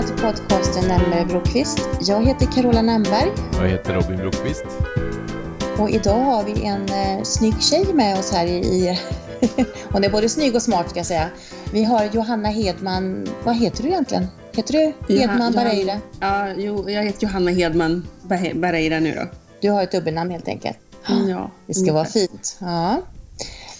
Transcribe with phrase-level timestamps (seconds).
[0.00, 1.88] välkomna till podcasten Närmare Brokvist.
[2.00, 4.64] Jag heter Carola Nämberg Jag heter Robin Brokvist.
[5.78, 8.58] och idag har vi en eh, snygg tjej med oss här i...
[8.58, 8.98] i
[9.92, 11.28] hon är både snygg och smart ska jag säga.
[11.72, 13.28] Vi har Johanna Hedman.
[13.44, 14.26] Vad heter du egentligen?
[14.52, 14.72] Heter
[15.08, 16.00] du Hedman Bareira?
[16.20, 18.06] Ja, jo, jag heter Johanna Hedman
[18.54, 19.26] Bareira nu då.
[19.60, 20.78] Du har ett dubbelnamn helt enkelt.
[21.28, 22.58] Ja, Det ska vara fint.
[22.60, 23.02] Ja.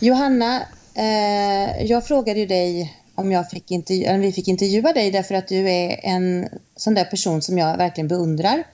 [0.00, 0.60] Johanna,
[0.94, 5.34] eh, jag frågade ju dig om jag fick intervju- eller vi fick intervjua dig därför
[5.34, 8.64] att du är en sån där person som jag verkligen beundrar.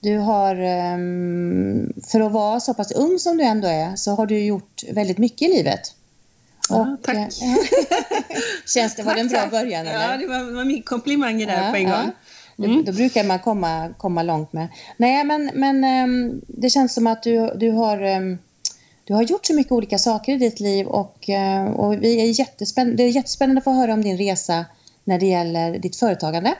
[0.00, 4.26] Du har, ehm, för att vara så pass ung som du ändå är, så har
[4.26, 5.80] du gjort väldigt mycket i livet.
[6.68, 7.16] Ja, tack.
[7.16, 7.28] eh,
[8.74, 10.10] Känns det, var det en bra början eller?
[10.10, 12.10] Ja, det var, var mycket komplimanger där Ja, på en gång.
[12.56, 12.84] Då, Mm.
[12.84, 14.68] då brukar man komma, komma långt med.
[14.96, 18.38] Nej, men, men ehm, det känns som att du, du, har, ehm,
[19.04, 22.32] du har gjort så mycket olika saker i ditt liv och, eh, och vi är
[22.40, 24.64] jättespänn- det är jättespännande att få höra om din resa
[25.04, 26.54] när det gäller ditt företagande.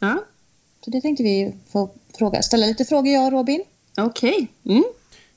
[0.00, 0.24] Ja,
[0.84, 3.62] Så det tänkte vi få fråga, ställa lite frågor jag och Robin.
[3.96, 4.48] okej.
[4.66, 4.84] Mm.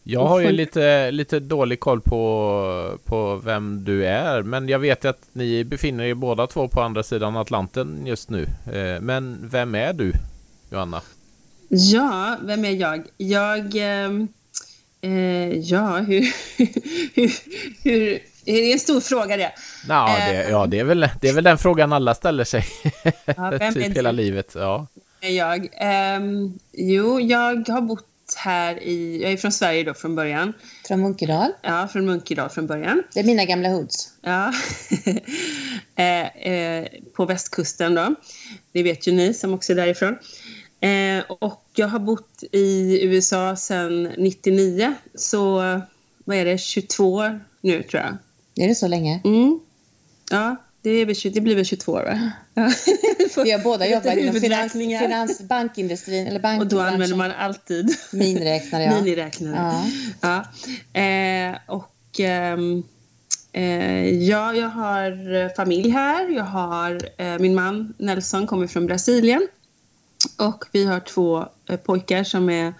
[0.04, 5.06] Jag har ju lite, lite dålig koll på, på vem du är, men jag vet
[5.06, 8.44] att ni befinner er båda två på andra sidan Atlanten just nu.
[8.74, 10.14] Eh, Men vem är du,
[10.72, 11.02] Johanna?
[11.70, 13.04] Ja, vem är jag?
[13.18, 13.76] Jag...
[13.76, 14.28] ehm,
[15.02, 16.22] Eh, ja, hur,
[17.16, 17.32] hur,
[17.84, 18.20] hur...
[18.46, 19.52] Det är en stor fråga det.
[19.88, 20.50] Ja, det, Eh.
[20.50, 22.66] ja det, är väl, det är väl den frågan alla ställer sig.
[23.26, 24.18] Ja, vem typ hela du?
[24.18, 24.52] livet.
[24.56, 24.88] Ja.
[25.22, 25.70] jag?
[25.74, 29.22] Ehm, jo, jag har bott här i...
[29.24, 30.54] Jag är från Sverige då från början.
[30.88, 31.52] Från Munkedal.
[31.62, 33.04] Ja, från Munkedal från början.
[33.14, 34.10] Det är mina gamla hoods.
[34.22, 34.54] Ja.
[35.96, 38.16] eh, eh, på västkusten då.
[38.72, 40.18] Det vet ju ni som också är därifrån.
[40.80, 44.94] Eh, och jag har bott i USA sedan 99.
[45.16, 45.56] Så
[46.26, 48.18] vad är det, 22 år nu tror jag.
[48.66, 49.22] Är det så länge?
[49.26, 49.60] Mm.
[50.32, 52.32] Ja, det, tju- det blir väl 22 år va?
[52.54, 52.72] Ja.
[53.44, 57.96] Vi har båda jobbat inom finans, finans, bankindustrin eller bank, Och då använder man alltid
[58.12, 58.84] miniräknare.
[58.84, 59.02] Ja.
[59.02, 59.84] miniräknare.
[60.22, 60.46] Ja.
[60.94, 61.02] Ja.
[61.02, 62.84] Eh, och ehm,
[63.52, 66.30] eh, ja, jag har familj här.
[66.30, 69.48] Jag har eh, min man Nelson kommer från Brasilien.
[70.38, 72.74] Och vi har två eh, pojkar som är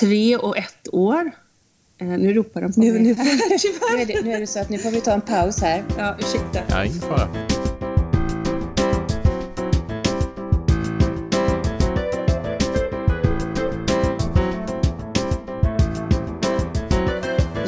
[0.00, 1.30] tre och ett år.
[1.98, 3.02] Eh, nu ropar de på Nu- mig.
[3.02, 3.14] nu-.
[3.94, 5.84] Nu är, det, nu är det så att nu får vi ta en paus här.
[5.98, 6.58] Ja, ursäkta.
[6.68, 7.28] Ja, ingen fara.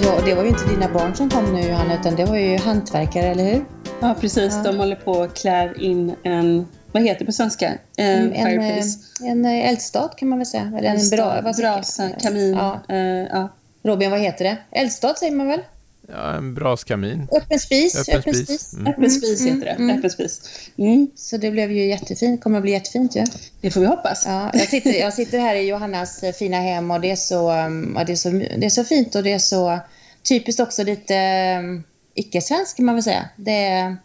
[0.03, 2.37] Ja, och det var ju inte dina barn som kom nu Johanna, utan det var
[2.37, 3.65] ju hantverkare, eller hur?
[4.01, 4.55] Ja, precis.
[4.55, 4.63] Ja.
[4.73, 6.67] De håller på och klär in en...
[6.97, 7.69] Vad heter det på svenska?
[7.97, 8.99] En, En, en, fireplace.
[9.25, 10.73] eh, en eh, eldstat kan man väl säga.
[10.79, 12.53] Eller en bra, vad säger- brasa, kamin.
[12.55, 12.81] Ja.
[12.89, 12.97] eh,
[13.31, 13.49] ja.
[13.83, 14.57] Robin, vad heter det?
[14.71, 15.61] Eldstat säger man väl?
[16.09, 17.29] Ja, en braskamin.
[17.33, 17.97] Öppen spis.
[18.09, 18.47] Öppen Öppen, spis.
[18.61, 18.73] spis.
[18.75, 18.87] Mm.
[18.87, 19.83] Öppen spis Mm, heter det.
[19.83, 19.99] mm.
[19.99, 20.41] Öppen spis.
[20.79, 21.11] Mm.
[21.17, 22.41] Så det blev ju jättefint.
[22.41, 23.25] kommer att bli jättefint ju.
[23.61, 24.25] Det får vi hoppas.
[24.27, 27.35] Ja, jag, sitter, jag sitter här i Johannas eh, fina hem och det är så,
[27.97, 29.79] ja, det är så, det är så fint och det är så
[30.29, 31.15] typiskt också lite
[32.15, 33.29] icke-svenskt kan man väl säga.
[33.37, 33.97] Det är,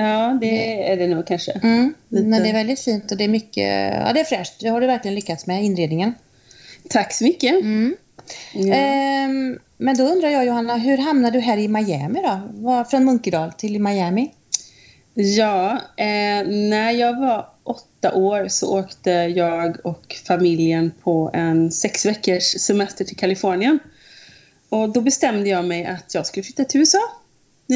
[0.00, 1.52] Ja, det är det nog kanske.
[1.52, 4.60] mm, men det är väldigt fint och det är mycket, ja det är fräscht.
[4.60, 6.14] Det har du verkligen lyckats med, inredningen.
[6.88, 7.52] Tack så mycket.
[7.52, 7.96] Mm.
[8.54, 8.74] Ja.
[8.74, 12.40] Ehm, men då undrar jag Johanna, hur hamnade du här i Miami då?
[12.52, 14.30] Var, från Munkedal till Miami?
[15.14, 22.06] Ja, eh, när jag var åtta år så åkte jag och familjen på en sex
[22.06, 23.78] veckors semester till Kalifornien.
[24.68, 27.19] Och då bestämde jag mig att jag skulle flytta till USA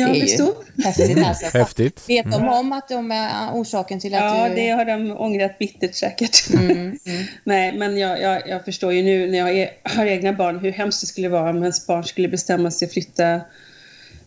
[0.01, 0.55] jag Det är ju stor.
[0.85, 1.47] Häftigt alltså.
[1.59, 2.09] Häftigt.
[2.09, 4.55] Vet de om att de är orsaken till att Ja, du...
[4.55, 6.51] det har de ångrat bittert säkert.
[6.55, 6.71] Mm,
[7.07, 7.25] mm.
[7.45, 10.73] Nej, men jag, jag, jag förstår ju nu när jag är, har egna barn hur
[10.73, 13.41] hemskt det skulle vara om ens barn skulle bestämma sig att flytta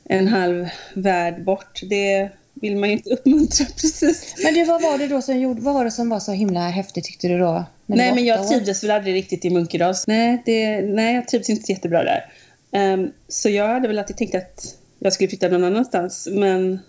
[0.09, 1.81] en halv värld bort.
[1.89, 4.35] Det vill man ju inte uppmuntra precis.
[4.43, 6.69] Men du, vad var det då som gjorde, vad var det som var så himla
[6.69, 7.65] häftigt tyckte du då?
[7.85, 8.45] Nej, men jag år?
[8.45, 9.95] trivdes väl aldrig riktigt i Munkedal.
[10.07, 12.25] Nej, det, nej, jag trivdes inte jättebra där.
[12.71, 16.79] Ehm, så jag hade väl alltid tänkt att jag skulle flytta någon annanstans, men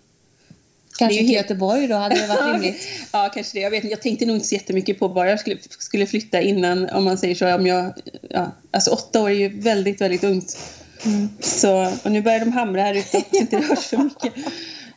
[0.99, 2.89] Kanske det är ju till Göteborg då, hade det varit rimligt?
[3.13, 3.63] ja, kanske det.
[3.63, 6.89] Jag, vet, jag tänkte nog inte så jättemycket på var jag skulle, skulle flytta innan,
[6.89, 7.55] om man säger så.
[7.55, 7.93] Om jag,
[8.31, 10.59] ja, alltså åtta år är ju väldigt, väldigt ungt.
[11.05, 11.29] Mm.
[11.41, 14.33] Så, och nu börjar de hamra här ute, hoppas inte det hörs för mycket.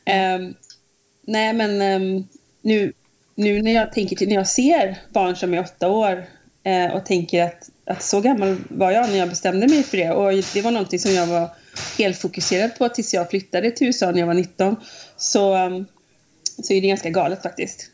[0.06, 0.54] Ehm,
[1.26, 2.28] nej, men ehm,
[2.62, 2.94] nu,
[3.36, 6.26] nu när jag tänker till, när jag ser barn som är åtta år
[6.64, 10.12] eh, och tänker att, att så gammal var jag när jag bestämde mig för det.
[10.12, 11.50] Och det var någonting som jag var
[11.98, 14.76] helt fokuserad på tills jag flyttade till USA när jag var 19.
[15.18, 15.86] Så, ehm,
[16.64, 17.88] så är det ganska galet faktiskt.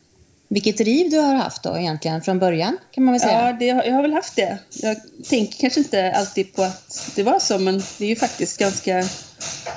[0.48, 3.46] Vilket driv du har haft då egentligen från början, kan man väl säga?
[3.46, 4.58] Ja, det, jag har väl haft det.
[4.70, 4.96] Jag
[5.28, 9.04] tänker kanske inte alltid på att det var så, men det är ju faktiskt ganska...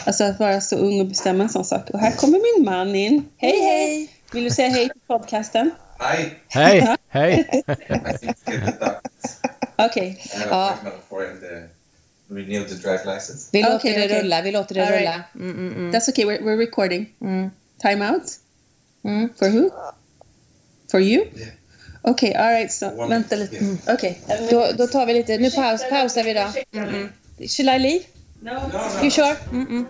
[0.05, 1.89] Alltså att vara så ung och bestämma en sån sak.
[1.89, 3.29] Och här kommer min man in.
[3.37, 4.09] Hej, hej!
[4.33, 5.71] Vill du säga hej till podcasten?
[5.99, 7.63] Hej, hej!
[7.67, 9.01] Duct.
[9.75, 10.21] Okej.
[10.33, 10.75] Have Ja.
[12.31, 13.49] Renewed the drive license.
[13.51, 14.21] Vi låter Okej, det okej.
[14.21, 15.01] rulla, vi låter det All right.
[15.01, 15.23] rulla.
[15.35, 15.91] Mm, mm, mm.
[15.91, 17.13] That's okay, we're, we're recording.
[17.21, 17.49] Mm.
[17.81, 18.23] Time out?
[19.03, 19.29] Mm.
[19.39, 19.69] For who?
[20.91, 21.25] For you?
[21.35, 21.49] Yeah.
[22.01, 22.71] Okej, alright.
[22.71, 23.65] Så One vänta minute, lite.
[23.65, 23.95] yeah.
[23.95, 24.21] Okej.
[24.51, 26.47] Då, då tar vi lite, nu paus, pausar vi då.
[26.79, 27.09] Mm, mm.
[27.47, 28.05] Shall I leave?
[28.39, 28.51] No.
[28.51, 29.01] No, no.
[29.01, 29.35] You sure?
[29.51, 29.85] Mm, mm.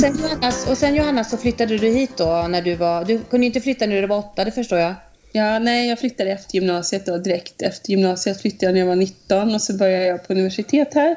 [0.00, 3.04] Sen, Johannes, och sen Johanna så flyttade du hit då när du var...
[3.04, 4.94] Du kunde inte flytta när du var åtta, det förstår jag.
[5.32, 7.18] ja, nej, jag flyttade efter gymnasiet då.
[7.18, 10.94] Direkt efter gymnasiet flyttade jag när jag var 19 och så började jag på universitet
[10.94, 11.10] här.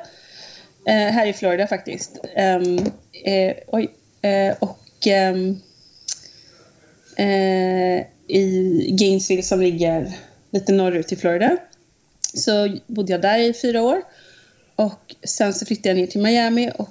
[0.87, 2.19] Eh, här i Florida faktiskt.
[2.35, 2.77] Ehm,
[3.25, 3.89] eh, oj.
[4.21, 5.59] Eh, och ehm,
[7.17, 10.13] eh, i Gainesville som ligger
[10.51, 11.57] lite norrut i Florida.
[12.33, 14.01] Så bodde jag där i fyra år.
[14.75, 16.89] Och sen så flyttade jag ner till Miami och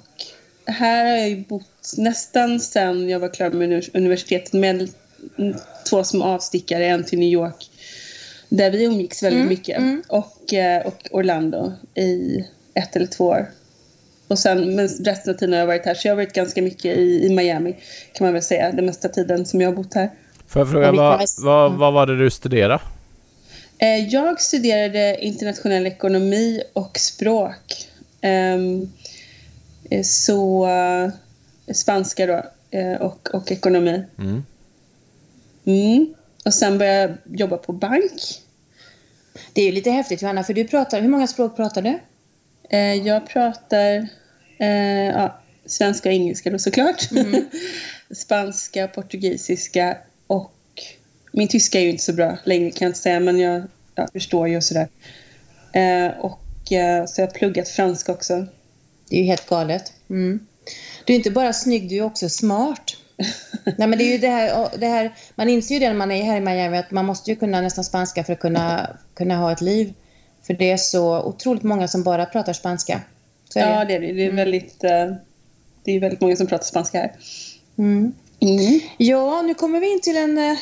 [0.65, 4.89] här har jag ju bott nästan sen jag var klar med univers- universitetet med
[5.37, 5.55] mm,
[5.89, 7.69] två små avstickare, en till New York
[8.49, 10.03] där vi umgicks väldigt Mm, mycket mm.
[10.07, 12.43] och, eh, och Orlando i
[12.73, 13.51] ett eller två år.
[14.27, 16.61] Och sen, men resten av tiden har jag varit här, så jag har varit ganska
[16.61, 17.75] mycket i, i Miami
[18.13, 20.09] kan man väl säga, den mesta tiden som jag har bott här.
[20.47, 22.79] Får jag fråga, vilka vad, är- vad, vad var det du studerade?
[23.77, 27.87] Eh, Jag studerade internationell ekonomi och språk.
[28.21, 28.91] Ehm,
[29.89, 30.67] eh, Så
[31.73, 32.43] spanska då
[32.77, 34.03] eh, och, och ekonomi.
[34.17, 34.43] Mm.
[35.65, 36.13] Mm.
[36.45, 38.41] Och sen började jag jobba på bank.
[39.53, 41.01] Det är ju lite häftigt Johanna, för du pratar...
[41.01, 41.99] Hur många språk pratar du?
[42.69, 44.07] Eh, Jag pratar
[44.57, 47.09] eh, ja, svenska och engelska då såklart.
[48.11, 50.53] Spanska, portugisiska och
[51.31, 53.63] min tyska är ju inte så bra längre kan jag inte säga men jag
[53.95, 54.87] ja, förstår ju och sådär.
[55.73, 58.45] Eh, och eh, så jag har pluggat franska också.
[59.09, 59.93] Det är ju helt galet.
[60.09, 60.47] Mm.
[61.05, 62.97] Du är inte bara snygg, du är också smart.
[63.77, 66.11] Nej, men det är ju det här, det här, man inser ju det när man
[66.11, 69.35] är här i Miami att man måste ju kunna nästan spanska för att kunna, kunna
[69.35, 69.93] ha ett liv.
[70.47, 73.01] För det är så otroligt många som bara pratar spanska.
[73.49, 73.93] Så är Ja, det.
[73.93, 74.13] är det.
[74.13, 75.13] Det är väldigt, eh,
[75.83, 77.11] det är väldigt många som pratar spanska här.
[77.77, 78.13] Mm.
[78.39, 78.79] Mm.
[78.97, 80.57] Ja, nu kommer vi in till en, eh,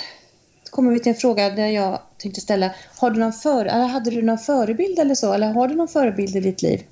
[0.70, 2.72] kommer vi till en fråga där jag tänkte ställa.
[2.98, 5.34] Har du någon för, hade du någon förebild eller så?
[5.34, 6.84] Eller har du någon förebild i ditt liv?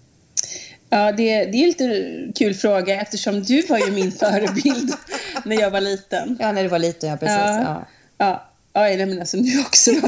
[0.89, 4.93] Ja, det, det är en lite kul fråga eftersom du var ju min förebild
[5.45, 6.37] när jag var liten.
[6.39, 7.37] Ja, när du var liten, ja precis.
[7.37, 7.63] Ja.
[7.63, 7.85] Ja.
[8.17, 10.07] Ja, ja nej, men alltså nu också då.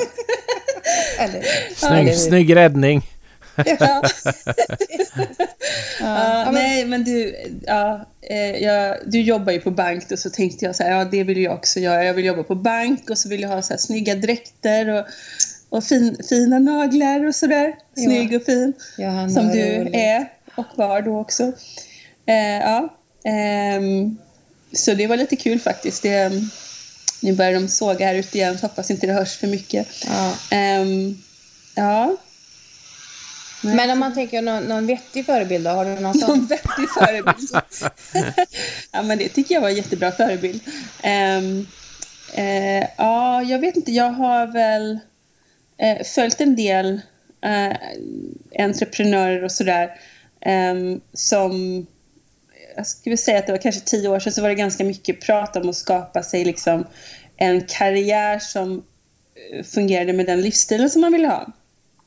[1.19, 1.43] Eller,
[1.75, 2.13] Snygg, hur?
[2.13, 3.01] snygg räddning!
[3.55, 3.75] Ja.
[3.79, 4.03] Ja.
[5.99, 7.35] Ja, nej, men du,
[7.65, 11.05] ja, eh, jag, du jobbar ju på bank och så tänkte jag så här, ja
[11.05, 12.05] det vill jag också göra.
[12.05, 15.05] Jag vill jobba på bank och så vill jag ha så här snygga dräkter och,
[15.69, 17.75] och fin, fina naglar och sådär.
[17.95, 18.03] Ja.
[18.03, 18.73] Snygg och fin.
[18.97, 21.51] Johanna, som du är och var då också.
[22.25, 24.17] Eh, ja, ehm,
[24.73, 26.03] så det var lite kul faktiskt.
[26.03, 26.31] Det,
[27.21, 29.87] nu börjar de såga här ute igen, så hoppas inte det hörs för mycket.
[30.07, 30.35] Ja.
[30.51, 31.17] Ehm,
[31.75, 32.17] ja.
[33.61, 35.69] Men om man tänker någon, någon vettig förebild då?
[35.69, 36.45] Har du någon någon sån?
[36.45, 37.49] vettig förebild.
[38.91, 40.61] ja, men det tycker jag var en jättebra förebild.
[41.03, 41.67] Ehm,
[42.33, 44.99] eh, ja, jag vet inte, jag har väl
[45.77, 47.01] eh, följt en del
[47.41, 47.77] eh,
[48.59, 49.99] entreprenörer och sådär
[51.13, 51.85] som
[52.75, 55.21] jag skulle säga att det var kanske tio år sedan så var det ganska mycket
[55.21, 56.85] prat om att skapa sig liksom
[57.37, 58.83] en karriär som
[59.53, 61.47] eh, fungerade med den livsstilen som man ville ha.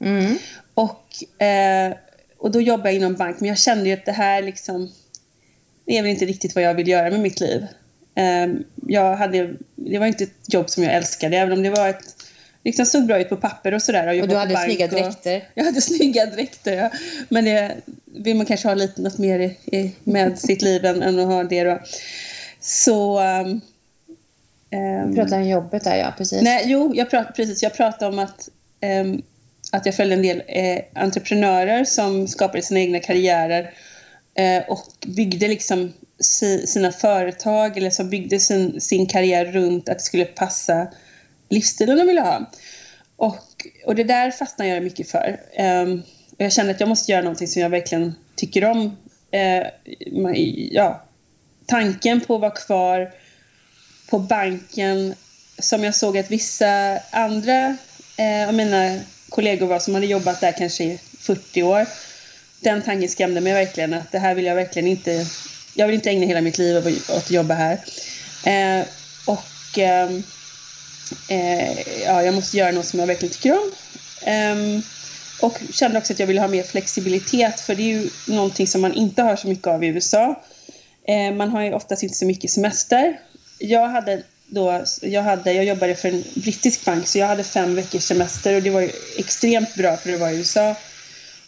[0.01, 0.39] Mm.
[0.75, 1.95] Och, eh,
[2.39, 4.93] och då jobbade jag inom bank, men jag kände ju att det här liksom,
[5.85, 7.67] det är väl inte riktigt vad jag vill göra med mitt liv.
[8.15, 8.55] Eh,
[8.87, 12.17] jag hade, det var inte ett jobb som jag älskade, även om det var ett,
[12.65, 14.09] liksom såg bra ut på papper och sådär.
[14.09, 15.49] Och jobba du hade snygga och- dräkter.
[15.55, 16.91] Jag hade snygga dräkter, ja.
[17.29, 17.77] Men det
[18.15, 21.27] vill man kanske ha lite något mer i, i, med sitt liv än, än att
[21.27, 21.79] ha det då.
[22.61, 23.21] Så...
[25.09, 26.15] Du pratar om jobbet där, ja.
[26.19, 26.43] Precis.
[26.43, 27.63] Nej, jo, jag prat, precis.
[27.63, 28.49] Jag pratade om att,
[28.81, 29.23] ehm,
[29.73, 33.75] att jag följde en del eh, entreprenörer som skapade sina egna karriärer
[34.35, 39.99] eh, och byggde liksom si, sina företag eller som byggde sin, sin karriär runt att
[39.99, 40.87] det skulle passa
[41.49, 42.51] livsstilen de ville ha.
[43.17, 45.41] Och, och det där fastnade jag mycket för.
[45.53, 46.03] Ehm,
[46.37, 48.97] och jag kände att jag måste göra någonting som jag verkligen tycker om.
[49.31, 49.67] Eh,
[50.71, 51.03] ja,
[51.67, 53.13] tanken på att vara kvar
[54.11, 55.15] på banken
[55.59, 57.77] som jag såg att vissa andra
[58.17, 61.87] eh, av mina kollegor var som hade jobbat där kanske i 40 år.
[62.61, 65.27] Den tanken skrämde mig verkligen att det här vill jag verkligen inte
[65.75, 67.79] jag vill inte ägna hela mitt liv åt att jobba här.
[68.45, 68.87] Eh,
[69.27, 70.23] och ehm,
[71.29, 73.73] eh, ja, jag måste göra något som jag verkligen tycker om.
[74.23, 74.83] Ehm,
[75.41, 78.81] och kände också att jag ville ha mer flexibilitet för det är ju någonting som
[78.81, 80.43] man inte har så mycket av i USA.
[81.09, 83.21] Eh, man har ju oftast inte så mycket semester.
[83.59, 87.75] Jag hade då, jag, hade, jag jobbade för en brittisk bank så jag hade fem
[87.75, 90.75] veckors semester och det var ju extremt bra för det var i USA.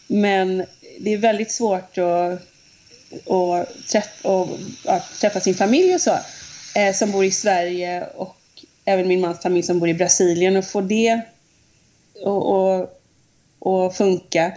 [0.07, 0.65] Men
[0.99, 2.41] det är väldigt svårt att,
[3.31, 4.49] att, träffa, och,
[4.85, 6.17] att träffa sin familj och så
[6.75, 8.37] eh, som bor i Sverige och
[8.85, 11.21] även min mans familj som bor i Brasilien och få det
[12.23, 12.96] och, och,
[13.59, 14.51] och funka.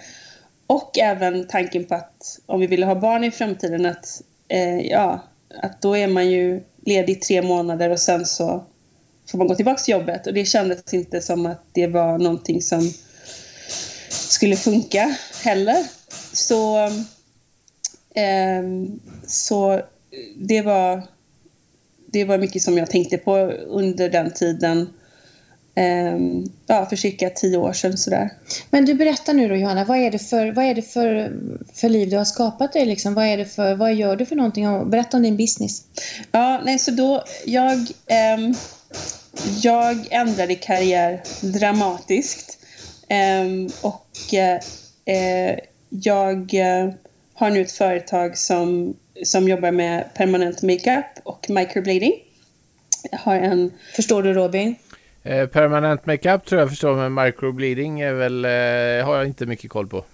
[0.67, 5.25] Och även tanken på att om vi ville ha barn i framtiden att, eh, ja,
[5.63, 8.65] att då är man ju ledig tre månader och sen så
[9.31, 10.27] får man gå tillbaka till jobbet.
[10.27, 12.93] Och det kändes inte som att det var någonting som
[14.09, 15.87] skulle funka heller.
[16.33, 16.85] Så,
[18.15, 18.63] eh,
[19.27, 19.83] så
[20.37, 21.03] det var
[22.13, 24.89] det var mycket som jag tänkte på under den tiden.
[25.81, 28.31] Um, ja, för cirka tio år sedan sådär.
[28.71, 31.33] Men du berättar nu då Johanna, vad är det för, vad är det för,
[31.75, 32.87] för liv du har skapat dig?
[32.87, 33.15] Liksom?
[33.15, 34.91] Vad, är det för, vad gör du för någonting?
[34.91, 35.85] Berätta om din business.
[36.33, 37.79] Ja, nej så då, jag,
[38.39, 38.55] um,
[39.63, 42.59] jag ändrade karriär dramatiskt.
[43.43, 45.59] Um, och uh,
[45.89, 46.95] jag uh,
[47.35, 48.95] har nu ett företag som
[49.25, 52.13] som jobbar med permanent makeup och microblading.
[53.11, 53.73] Jag har en...
[53.97, 54.75] Förstår du Robin?
[55.23, 59.71] Eh, permanent makeup tror jag förstår, men microbleeding är väl, eh, har jag inte mycket
[59.71, 60.05] koll på.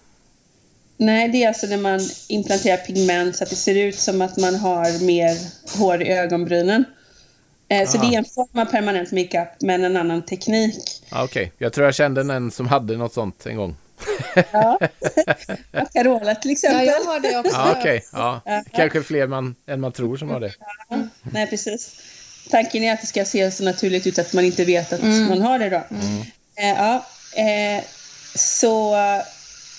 [0.97, 4.37] Nej, det är alltså när man implanterar pigment så att det ser ut som att
[4.37, 5.37] man har mer
[5.79, 6.85] hår i ögonbrynen.
[7.69, 11.03] Eh, så det är en form av permanent makeup men en annan teknik.
[11.11, 11.53] Ah, Okej, okay.
[11.59, 13.77] jag tror jag kände en som hade något sånt en gång.
[14.53, 14.79] Ja,
[15.93, 16.87] Carola till exempel.
[16.87, 17.79] Ja, jag har det också.
[17.79, 18.01] Okej, okay.
[18.13, 18.63] ja.
[18.73, 20.53] kanske fler man, än man tror som har det.
[20.89, 22.03] Ja, nej, precis.
[22.51, 25.29] Tanken är att det ska se så naturligt ut att man inte vet att mm.
[25.29, 25.83] man har det då.
[25.91, 26.23] Mm.
[26.57, 27.85] Eh, ja, eh,
[28.35, 28.95] så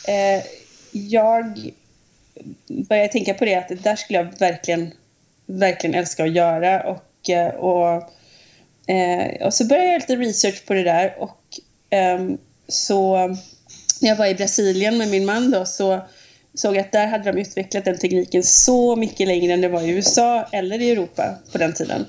[0.08, 0.44] eh,
[0.92, 1.74] jag
[2.68, 4.92] började tänka på det att det där skulle jag verkligen,
[5.46, 8.12] verkligen älska att göra och, eh, och,
[8.92, 11.42] eh, och så började jag göra lite research på det där och
[11.90, 13.28] ehm, så
[14.02, 16.02] när jag var i Brasilien med min man då så
[16.54, 19.82] såg jag att där hade de utvecklat den tekniken så mycket längre än det var
[19.82, 22.06] i USA eller i Europa på den tiden.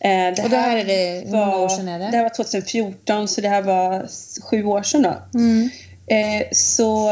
[0.00, 2.10] Eh, det och det här är det, hur många år sedan är det?
[2.10, 4.08] Det här var 2014 så det här var
[4.50, 5.38] sju år sedan då.
[5.38, 5.68] Mm.
[6.06, 7.10] Eh, så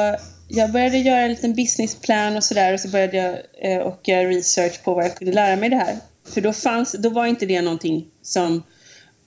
[0.48, 3.36] jag började göra en liten businessplan och sådär och så började jag
[3.72, 5.96] eh, och göra research på vad jag kunde lära mig det här.
[6.34, 8.62] För då, fanns, då var inte det någonting som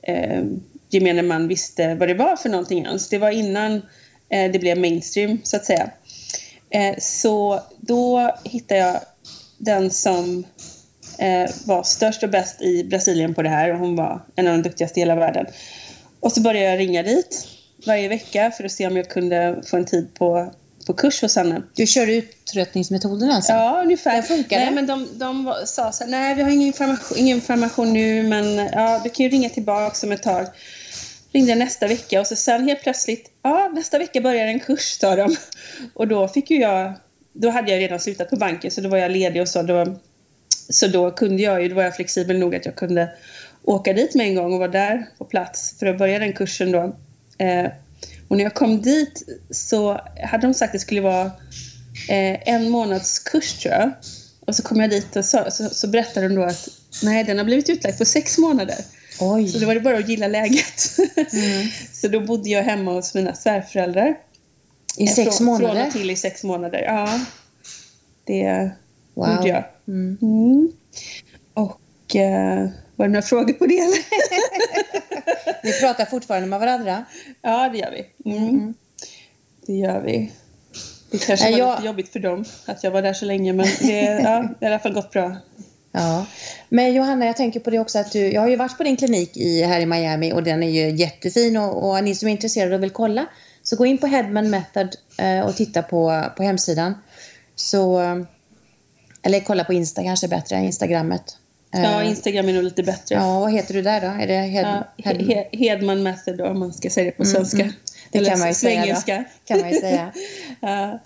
[0.01, 0.44] eh,
[0.89, 3.10] gemene man visste vad det var för någonting ens.
[3.10, 3.82] Det var innan
[4.30, 5.92] Eh, det blev mainstream så att säga.
[6.70, 9.00] Eh, så då hittade jag
[9.58, 10.46] den som
[11.66, 14.62] var störst och bäst i Brasilien på det här och hon var en av de
[14.62, 15.46] duktigaste i hela världen.
[16.20, 17.48] Och så började jag ringa dit
[17.88, 20.54] varje vecka för att se om jag kunde få en tid på,
[20.88, 21.62] på kurs hos henne.
[21.76, 23.52] Du körde uttröttningsmetoden alltså?
[23.52, 24.16] Ja, ungefär.
[24.16, 27.38] Det funkar Nej, men de, de sa så här, nej vi har ingen information, ingen
[27.38, 30.48] information nu men ja, du kan ju ringa tillbaka om ett tag
[31.32, 35.16] ringde nästa vecka och så sen helt plötsligt, ja nästa vecka börjar en kurs sa
[35.16, 35.36] de.
[35.94, 36.94] Och då fick ju jag,
[37.34, 39.62] då hade jag redan slutat på banken så då var jag ledig och så.
[39.62, 40.00] Då,
[40.70, 43.10] så då kunde jag ju, då var jag flexibel nog att jag kunde
[43.64, 46.72] åka dit med en gång och vara där på plats för att börja den kursen
[46.72, 46.96] då.
[47.38, 47.68] Eh,
[48.28, 51.26] och när jag kom dit så hade de sagt att det skulle vara
[52.10, 53.92] eh, en månads kurs tror jag.
[54.46, 56.68] Och så kom jag dit och så, så, så berättade de då att
[57.04, 58.78] nej, den har blivit utlagd på sex månader.
[59.20, 59.48] Oj.
[59.48, 60.98] Så då var det bara att gilla läget.
[61.34, 61.68] Mm.
[61.94, 64.16] så då bodde jag hemma hos mina svärföräldrar.
[64.98, 65.76] I sex från, månader?
[65.76, 67.20] Från och till i sex månader, ja.
[68.24, 68.72] Det
[69.20, 69.36] wow.
[69.36, 69.64] gjorde jag.
[69.88, 70.18] Mm.
[70.22, 70.72] Mm.
[71.54, 73.84] Och uh, var det några frågor på det?
[75.64, 77.06] Ni pratar fortfarande med varandra?
[77.42, 78.32] Ja, det gör vi.
[78.32, 78.50] Mm.
[78.50, 78.74] mm.
[79.66, 80.32] Det gör vi.
[81.12, 81.76] Det kanske var jag...
[81.76, 84.56] lite jobbigt för dem att jag var där så länge men det, ja, det har
[84.62, 85.36] i alla fall gått bra.
[85.92, 86.26] Ja.
[86.70, 88.98] Men Johanna, jag tänker på det också att du, jag har ju varit på din
[88.98, 92.32] klinik i, här i Miami och den är ju jättefin och, och ni som är
[92.32, 93.26] intresserade och vill kolla
[93.64, 96.94] så gå in på Headman Method eh, och titta på, på hemsidan.
[97.56, 98.02] Så,
[99.24, 101.38] eller kolla på Insta kanske bättre, Instagrammet.
[101.72, 103.16] Ja, eh, Instagram är nog lite bättre.
[103.16, 104.08] Ja, vad heter du där då?
[104.08, 105.46] Är det Head, ja, Head...
[105.52, 107.62] Hedman Method då, om man ska säga det på mm, svenska.
[107.62, 107.74] Mm,
[108.12, 108.96] det eller kan man ju säga.
[109.46, 110.12] Kan man säga.
[110.60, 111.00] ja.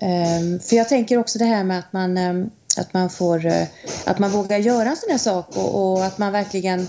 [0.00, 3.66] um, för jag tänker också det här med att man um, att man, får, eh,
[4.04, 6.88] att man vågar göra en sån här sak och, och, att man verkligen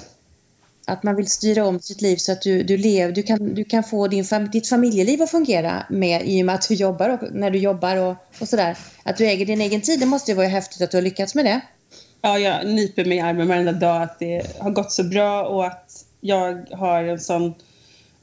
[0.91, 3.63] att man vill styra om sitt liv så att du, du, lev, du, kan, du
[3.63, 7.09] kan få din, fam, ditt familjeliv att fungera med i och med att du jobbar
[7.09, 8.77] och när du jobbar och, och sådär.
[9.03, 11.35] Att du äger din egen tid, det måste ju vara häftigt att du har lyckats
[11.35, 11.61] med det.
[12.21, 15.65] Ja, jag nyper mig i armen varenda dag att det har gått så bra och
[15.65, 17.53] att jag har en sån...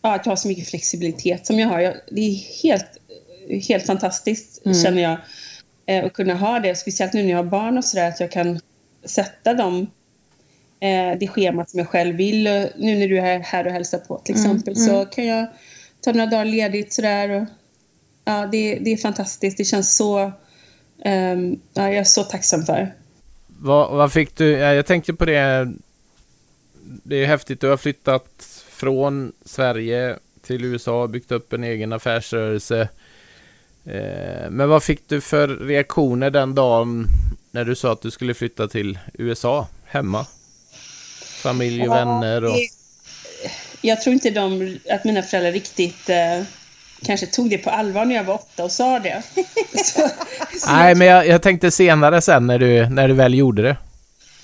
[0.02, 1.80] Ja, att jag har så mycket flexibilitet som jag har.
[1.80, 2.98] Jag, det är helt,
[3.68, 4.82] helt fantastiskt, mm.
[4.82, 5.16] känner jag,
[5.86, 6.74] eh, att kunna ha det.
[6.74, 8.60] Speciellt nu när jag har barn och sådär, att jag kan
[9.04, 9.86] sätta dem
[10.80, 12.44] eh, det schemat som jag själv vill.
[12.76, 14.86] Nu när du är här och hälsar på till mm, exempel mm.
[14.88, 15.46] så kan jag
[16.00, 17.30] ta några dagar ledigt sådär.
[17.30, 17.46] Och,
[18.24, 19.58] ja, det, det är fantastiskt.
[19.58, 20.32] Det känns så...
[21.04, 22.94] Um, ja, jag är så tacksam för.
[23.46, 24.50] Vad, vad fick du?
[24.50, 25.72] Jag tänkte på det.
[26.82, 27.60] Det är häftigt.
[27.60, 32.88] Du har flyttat från Sverige till USA och byggt upp en egen affärsrörelse.
[33.84, 37.06] Eh, men vad fick du för reaktioner den dagen
[37.50, 40.26] när du sa att du skulle flytta till USA hemma?
[41.38, 42.56] Familj och vänner och...
[43.80, 46.42] Jag tror inte de, att mina föräldrar riktigt eh,
[47.02, 49.22] kanske tog det på allvar när jag var åtta och sa det.
[49.84, 50.08] så,
[50.58, 53.76] så nej, men jag, jag, tänkte senare sen när du, när du väl gjorde det.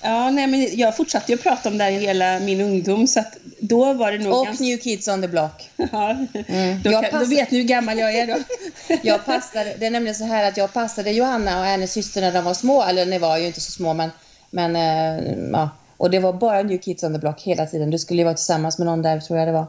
[0.01, 3.37] Ja, nej, men jag fortsatte ju prata om det här hela min ungdom, så att
[3.59, 4.33] då var det nog...
[4.33, 4.63] Och ganska...
[4.63, 5.69] New Kids on the Block.
[5.91, 6.15] ja,
[6.47, 6.81] mm.
[6.81, 7.25] då, kan, passade...
[7.25, 8.37] då, vet ni hur gammal jag är då.
[9.03, 12.31] jag passade, det är nämligen så här att jag passade Johanna och hennes syster när
[12.31, 14.11] de var små, eller ni var ju inte så små, men,
[14.49, 17.91] men äh, ja och det var bara New Kids on the Block hela tiden.
[17.91, 19.65] Du skulle ju vara tillsammans med någon där, tror jag det var.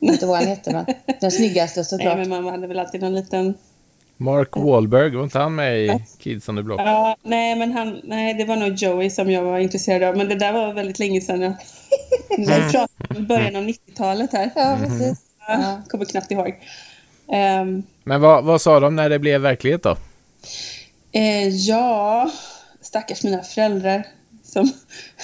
[0.00, 0.86] Inte vad han hette, men
[1.20, 2.16] den snyggaste såklart.
[2.16, 3.54] Nej, men mamma hade väl alltid någon liten...
[4.20, 6.80] Mark Wahlberg, var inte han med i Kids on the Block?
[6.80, 10.16] Ja, nej, men han, nej, det var nog Joey som jag var intresserad av.
[10.16, 11.40] Men det där var väldigt länge sedan.
[11.40, 11.54] Jag,
[12.38, 14.50] jag pratade om början av 90-talet här.
[14.54, 15.18] Ja, precis.
[15.48, 16.54] Ja, kommer knappt ihåg.
[17.26, 19.96] Um, men vad, vad sa de när det blev verklighet då?
[21.12, 22.30] Eh, ja,
[22.80, 24.06] stackars mina föräldrar.
[24.52, 24.72] Som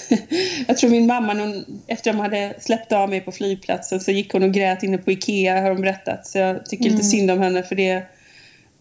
[0.67, 4.33] jag tror min mamma, hon, efter de hade släppt av mig på flygplatsen så gick
[4.33, 6.27] hon och grät inne på Ikea har hon berättat.
[6.27, 6.97] Så jag tycker mm.
[6.97, 8.03] lite synd om henne för det,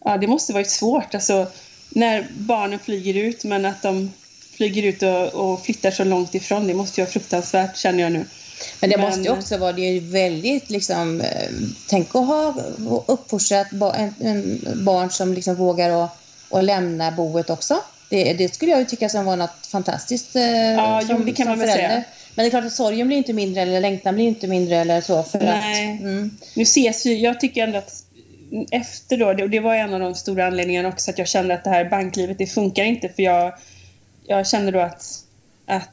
[0.04, 1.14] ja, det måste varit svårt.
[1.14, 1.46] Alltså,
[1.88, 4.12] när barnen flyger ut men att de
[4.56, 6.66] flyger ut och, och flyttar så långt ifrån.
[6.66, 8.24] Det måste ju vara fruktansvärt känner jag nu.
[8.80, 11.50] Men det men, måste ju också vara det är väldigt liksom, eh,
[11.88, 12.54] tänk att ha
[13.06, 16.18] uppfostrat en, en barn som liksom vågar att,
[16.50, 17.80] att lämna boet också.
[18.08, 20.36] Det, det skulle jag tycka som var något fantastiskt.
[20.36, 22.04] Eh, ja, som, jo, det kan man väl säga.
[22.34, 25.00] Men det är klart att sorgen blir inte mindre eller längtan blir inte mindre eller
[25.00, 25.22] så.
[25.22, 25.94] För Nej.
[25.94, 26.38] Att, mm.
[26.56, 28.04] Nu ses ju, jag tycker ändå att
[28.70, 31.64] efter då, och det var en av de stora anledningarna också att jag kände att
[31.64, 33.52] det här banklivet, det funkar inte för jag,
[34.26, 35.04] jag kände då att,
[35.66, 35.90] att,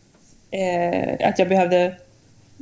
[0.52, 1.96] eh, att jag behövde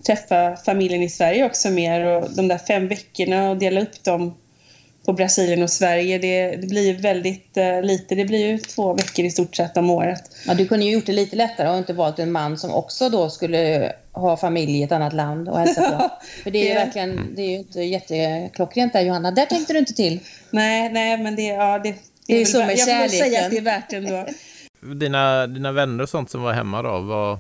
[0.06, 4.36] träffa familjen i Sverige också mer och de där fem veckorna och dela upp dem
[5.06, 6.18] på Brasilien och Sverige.
[6.18, 8.16] Det, det blir väldigt uh, lite.
[8.16, 10.22] Det blir ju två veckor i stort sett om året.
[10.48, 13.10] Ja, du kunde ju gjort det lite lättare och inte valt en man som också
[13.10, 16.12] då skulle ha familj i ett annat land och hälsa på.
[16.44, 19.32] För det är ju verkligen, det är ju inte jätteklockrent där Johanna.
[19.32, 20.20] Där tänkte du inte till.
[20.50, 23.02] Nej, nej men det, ja, det, det, det är, är så med jag kärleken.
[23.02, 24.26] Jag får säga att det är värt ändå.
[24.96, 27.40] Dina, dina vänner och sånt som var hemma då, var...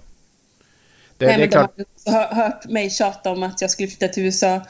[1.17, 1.77] Det, Nej, det är klart...
[2.05, 4.61] De har hört mig tjata om att jag skulle flytta till USA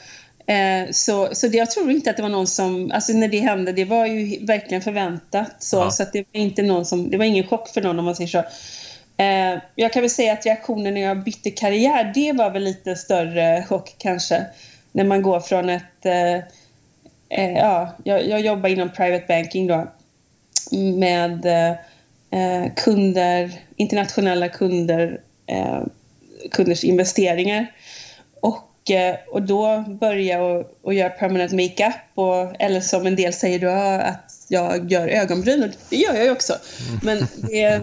[0.49, 3.39] Eh, så, så det, jag tror inte att det var någon som, alltså när det
[3.39, 5.91] hände, det var ju verkligen förväntat så, ja.
[5.91, 8.15] så att det var inte någon som, det var ingen chock för någon om man
[8.15, 8.43] säger så.
[9.23, 12.95] Eh, jag kan väl säga att reaktionen när jag bytte karriär, det var väl lite
[12.95, 14.45] större chock kanske.
[14.91, 16.35] När man går från ett, eh,
[17.39, 19.87] eh ja, jag, jag jobbar inom private banking då
[20.97, 25.21] med eh, kunder, internationella kunder,
[26.51, 27.67] kunders investeringar.
[28.89, 33.59] Och Eh, då börja och, och göra permanent makeup och, eller som en del säger
[33.59, 33.69] då
[34.03, 36.53] att jag gör ögonbryn och det gör jag ju också.
[36.89, 36.99] Mm.
[37.03, 37.81] Men det,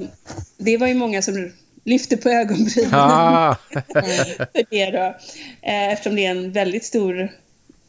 [0.57, 1.53] det var ju många som
[1.85, 3.57] lyfte på ögonbrynen ah.
[3.71, 5.16] för det då.
[5.62, 7.33] Eh, eftersom det är en väldigt stor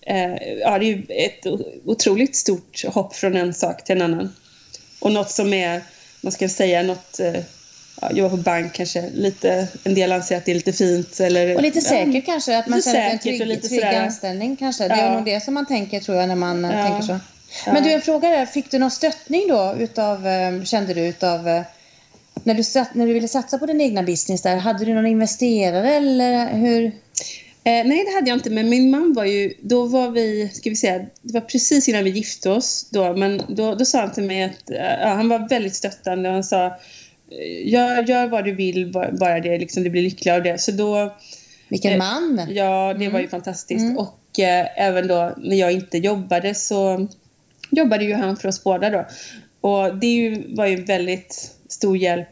[0.01, 1.45] eh, ja, det är ju ett
[1.86, 4.36] otroligt stort hopp från en sak till en annan.
[4.99, 5.82] Och något som är,
[6.21, 7.19] man ska säga, något
[8.01, 9.10] ja, jobba på bank kanske.
[9.13, 11.19] Lite, en del anser att det är lite fint.
[11.19, 14.88] Eller, och lite säkert ja, kanske, att man känner en trygg, lite trygg anställning kanske.
[14.88, 17.19] Det är nog det som man tänker tror jag när man eh, tänker så.
[17.65, 18.45] Men du, en fråga där.
[18.45, 21.62] Fick du någon stöttning då utav, eh, kände du utav eh,
[22.43, 25.95] när du, när du ville satsa på din egna business där, hade du någon investerare
[25.95, 26.86] eller hur?
[27.63, 30.69] Eh, nej, det hade jag inte, men min man var ju, då var vi, ska
[30.69, 34.12] vi säga, det var precis innan vi gifte oss då, men då, då sa han
[34.12, 34.63] till mig att,
[35.01, 36.77] ja, han var väldigt stöttande och han sa,
[37.63, 40.61] gör, gör vad du vill, bara det, liksom, det blir lycklig av det.
[40.61, 41.15] Så då,
[41.67, 42.47] Vilken eh, man!
[42.49, 43.13] Ja, det mm.
[43.13, 43.83] var ju fantastiskt.
[43.83, 43.97] Mm.
[43.97, 47.07] Och eh, även då när jag inte jobbade så
[47.71, 49.05] jobbade ju han för oss båda då.
[49.61, 52.27] Och det ju, var ju väldigt stor hjälp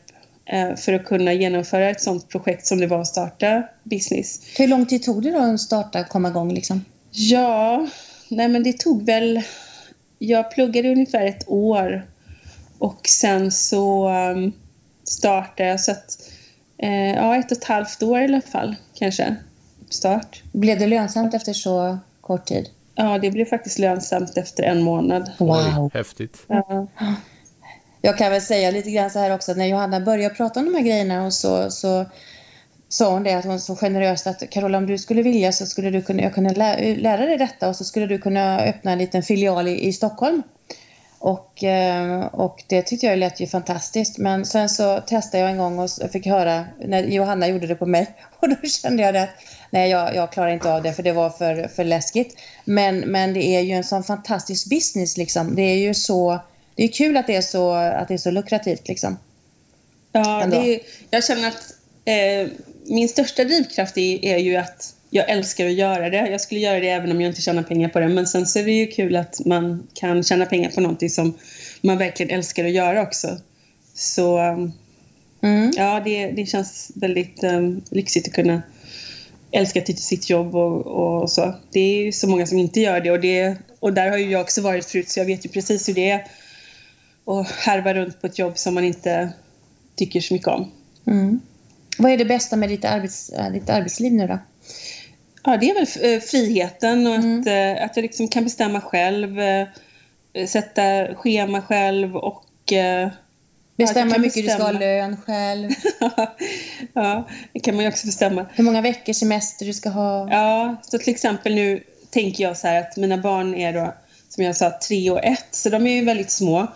[0.46, 4.42] eh, för att kunna genomföra ett sånt projekt som det var att starta business.
[4.58, 6.86] Hur lång tid tog det då att starta, komma igång liksom?
[7.12, 7.88] Ja,
[8.30, 9.42] nej men det tog väl...
[10.20, 12.08] Jag pluggade ungefär ett år
[12.78, 14.54] och sen så um,
[15.06, 16.32] startade jag så att...
[16.78, 19.36] Eh, ja, ett och ett halvt år i alla fall kanske.
[19.90, 20.44] Start.
[20.52, 22.70] Blev det lönsamt efter så kort tid?
[22.96, 25.32] Ja, det blev faktiskt lönsamt efter en månad.
[25.38, 25.92] Wow!
[25.94, 26.38] Häftigt.
[26.48, 26.88] Ja.
[28.02, 30.76] Jag kan väl säga lite grann så här också när Johanna började prata om de
[30.76, 32.06] här grejerna och så, så
[32.90, 35.90] sa hon det att hon så generöst att Carola om du skulle vilja så skulle
[35.90, 38.98] du kunna, jag kunna lä lära dig detta och så skulle du kunna öppna en
[38.98, 40.44] liten filial i, i Stockholm.
[41.26, 44.18] Och, eh, och det tyckte jag lät ju fantastiskt.
[44.18, 47.86] Men sen så testade jag en gång och fick höra när Johanna gjorde det på
[47.86, 48.08] mig.
[48.40, 49.30] Och då kände jag att
[49.70, 52.38] nej, jag, jag klarar inte av det för det var för, för läskigt.
[52.66, 55.56] Men, men det är ju en sån fantastisk business liksom.
[55.56, 56.40] Det är ju så,
[56.76, 59.18] det är kul att det är så, att det är så lukrativt liksom.
[60.12, 61.74] Ja, det, jag känner att
[62.06, 62.52] eh,
[62.84, 66.30] min största drivkraft är, är ju att jag älskar att göra det.
[66.30, 68.08] Jag skulle göra det även om jag inte tjänar pengar på det.
[68.08, 71.38] Men sen så är det ju kul att man kan tjäna pengar på någonting som
[71.82, 73.38] man verkligen älskar att göra också.
[73.94, 74.74] Så um,
[75.42, 75.72] Mm.
[75.76, 78.62] ja, det, det känns väldigt um, lyxigt att kunna
[79.52, 81.54] älska till sitt jobb och, och så.
[81.72, 84.32] Det är ju så många som inte gör det och, det och där har ju
[84.32, 86.28] jag också varit förut så jag vet ju precis hur det är
[87.26, 89.30] att härva runt på ett jobb som man inte
[89.96, 90.72] tycker så mycket om.
[91.08, 91.40] Mm.
[91.98, 94.40] Vad är det bästa med ditt, arbets, äh, ditt arbetsliv nu då?
[95.46, 97.40] Ja, det är väl eh, friheten och Mm.
[97.40, 99.68] att, eh, att jag liksom kan bestämma själv, eh,
[100.48, 102.44] sätta schema själv och...
[103.78, 104.80] Bestämma hur mycket du ska ha bestämma.
[104.80, 105.70] lön själv.
[106.94, 108.46] ja, det kan man ju också bestämma.
[108.54, 110.28] Hur många veckors semester du ska ha.
[110.32, 113.94] Ja, så till exempel nu tänker jag så här att mina barn är då,
[114.30, 116.68] som jag sa, tre och ett, så de är ju väldigt små.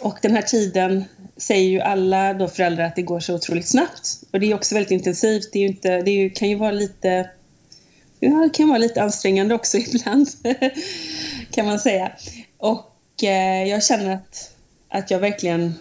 [0.00, 1.04] Och den här tiden
[1.36, 4.08] säger ju alla då föräldrar att det går så otroligt snabbt.
[4.32, 5.52] Och det är också väldigt intensivt.
[5.52, 7.30] Det, är ju inte, det är ju, kan ju vara lite
[8.24, 10.28] Ja, det kan vara lite ansträngande också ibland,
[11.50, 12.12] kan man säga.
[12.58, 14.50] Och eh, jag känner att,
[14.88, 15.74] att jag verkligen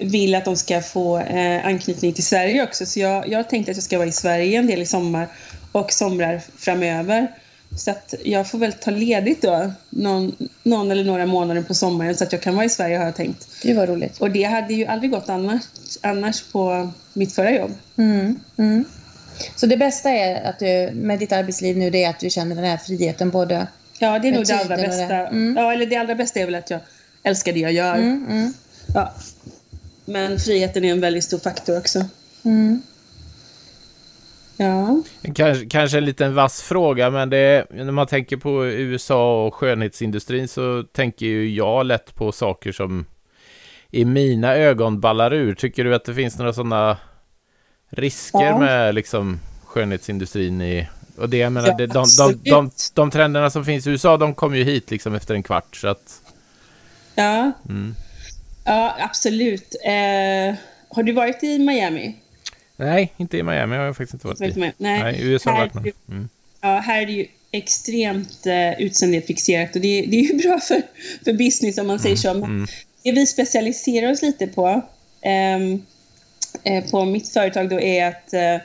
[0.00, 2.86] vill att de ska få eh, anknytning till Sverige också.
[2.86, 5.28] Så jag, jag har tänkt att jag ska vara i Sverige en del i sommar
[5.72, 7.32] och somrar framöver.
[7.78, 12.16] Så att jag får väl ta ledigt då, någon, någon eller några månader på sommaren
[12.16, 13.48] så att jag kan vara i Sverige har jag tänkt.
[13.62, 14.18] Det var roligt.
[14.18, 15.62] Och det hade ju aldrig gått annars,
[16.00, 17.70] annars på mitt förra jobb.
[17.96, 18.40] Mm.
[18.56, 18.84] Mm.
[19.56, 22.56] Så det bästa är att du, med ditt arbetsliv nu det är att du känner
[22.56, 23.66] den här friheten både...
[23.98, 24.86] Ja, det är nog det allra och det.
[24.86, 25.14] bästa.
[25.14, 25.56] Mm.
[25.56, 26.80] Ja, eller det allra bästa är väl att jag
[27.22, 27.94] älskar det jag gör.
[27.94, 28.52] Mm, mm,
[28.94, 29.12] Ja.
[30.04, 32.04] Men friheten är en väldigt stor faktor också.
[32.44, 32.82] mm.
[34.56, 35.02] Ja.
[35.34, 39.54] Kanske, kanske en liten vass fråga, men det är, när man tänker på USA och
[39.54, 43.06] skönhetsindustrin så tänker ju jag lätt på saker som
[43.90, 45.54] i mina ögon ballar ur.
[45.54, 46.96] Tycker du att det finns några sådana
[47.96, 48.58] risker Ja.
[48.58, 50.86] med liksom skönhetsindustrin i...
[51.18, 54.16] Och det jag menar, Ja, det, de, de, de, de trenderna som finns i USA,
[54.16, 56.20] de kommer ju hit liksom efter en kvart, så att...
[57.14, 57.94] Ja, Mm.
[58.64, 59.74] ja absolut.
[59.84, 60.54] Eh,
[60.88, 62.16] har du varit i Miami?
[62.76, 64.60] Nej, inte i Miami har jag faktiskt inte varit i?
[64.60, 64.72] Nej.
[64.78, 65.92] Nej, USA har varit med.
[66.08, 66.28] Mm.
[66.60, 69.24] Ja, här är det ju extremt eh, utseendet
[69.74, 70.82] och det, det är ju bra för,
[71.24, 72.34] för business om man säger så.
[72.34, 72.66] Men Mm.
[73.02, 74.82] det vi specialiserar oss lite på,
[75.22, 75.82] ehm,
[76.62, 78.56] eh, på mitt företag då är att eh,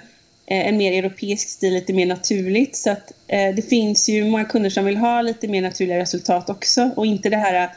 [0.45, 2.75] en mer europeisk stil, lite mer naturligt.
[2.75, 6.49] Så att eh, det finns ju många kunder som vill ha lite mer naturliga resultat
[6.49, 7.69] också och inte det här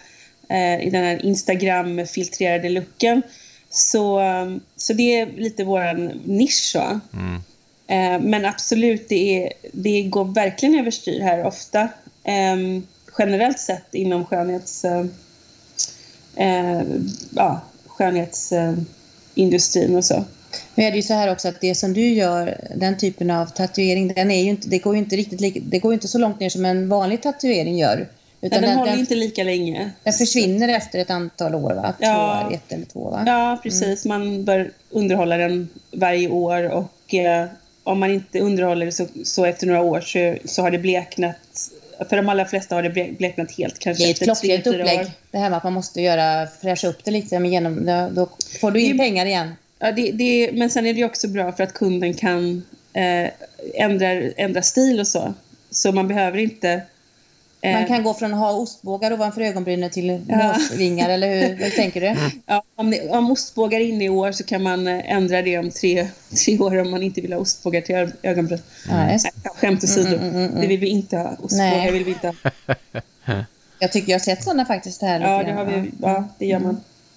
[0.49, 3.23] eh, i den här Instagram-filtrerade looken.
[3.71, 6.77] Så, eh, så det är lite våran nisch.
[7.13, 7.43] Mm.
[7.87, 11.81] Eh, men absolut, det, är, det går verkligen överstyr här ofta.
[12.25, 12.57] Eh,
[13.19, 14.85] generellt sett inom skönhets...
[14.85, 15.07] Eh,
[16.37, 16.83] eh,
[19.35, 20.25] ja, skönhetsindustrin och så.
[20.75, 23.47] Men är det ju så här också att det som du gör, den typen av
[23.47, 26.19] tatuering, den är ju inte, det går ju inte riktigt lika, det går inte så
[26.19, 28.09] långt ner som en vanlig tatuering gör.
[28.41, 29.91] Men Utan den, den, håller den, inte lika länge.
[30.05, 31.95] den försvinner efter ett antal år va?
[31.99, 32.51] Två, Ja.
[32.55, 33.23] ett eller två va?
[33.27, 34.05] Ja, precis.
[34.05, 37.47] Man bör underhålla den varje år och eh,
[37.85, 41.37] om man inte underhåller det så, så efter några år så, så har det bleknat.
[42.09, 43.79] För de allra flesta har det ble- bleknat helt.
[43.79, 45.01] Kanske Det är ett klockrent upplägg.
[45.01, 45.07] år.
[45.31, 47.39] Det här med att man måste göra, fräscha upp det lite.
[47.39, 48.29] Men genom, då,
[48.61, 49.55] får du in Det- pengar igen.
[49.79, 53.31] Ja, det, det, men sen är det också bra för att kunden kan eh,
[53.75, 55.35] ändra, ändra stil och så.
[55.71, 56.81] Så man behöver inte...
[57.63, 60.53] eh, Man kan gå från att ha ostbågar ovanför ögonbrynen till Ja.
[60.53, 62.17] måsvingar, eller hur, hur tänker du?
[62.47, 65.59] ja, om, det, om ostbågar är inne i år så kan man eh, ändra det
[65.59, 66.09] om tre,
[66.45, 68.63] tre år om man inte vill ha ostbågar till ö- ögonbryn.
[68.89, 69.25] Ja, just.
[69.25, 70.07] Nej, skämt åsido.
[70.17, 70.61] Mm, mm, mm, mm.
[70.61, 71.31] Det vill vi inte ha.
[71.43, 71.93] Ostbågar Nej.
[71.93, 72.75] vill vi inte ha.
[73.79, 75.21] Jag tycker jag har sett sådana faktiskt här.
[75.21, 76.75] Ja, det, har vi, ja, det gör man.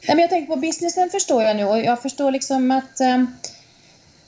[0.07, 3.35] Nej, men jag tänker på businessen förstår jag nu och jag förstår liksom att um,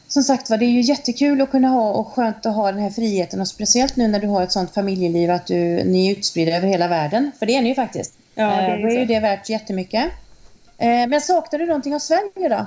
[0.07, 2.81] som sagt var, det är ju jättekul att kunna ha och skönt att ha den
[2.81, 6.11] här friheten och speciellt nu när du har ett sånt familjeliv att du, ni är
[6.17, 7.31] utspridda över hela världen.
[7.39, 8.13] För det är ni ju faktiskt.
[8.35, 10.05] Ja, det är eh, då är ju det värt jättemycket.
[10.77, 12.65] Eh, men saknar du någonting av Sverige då?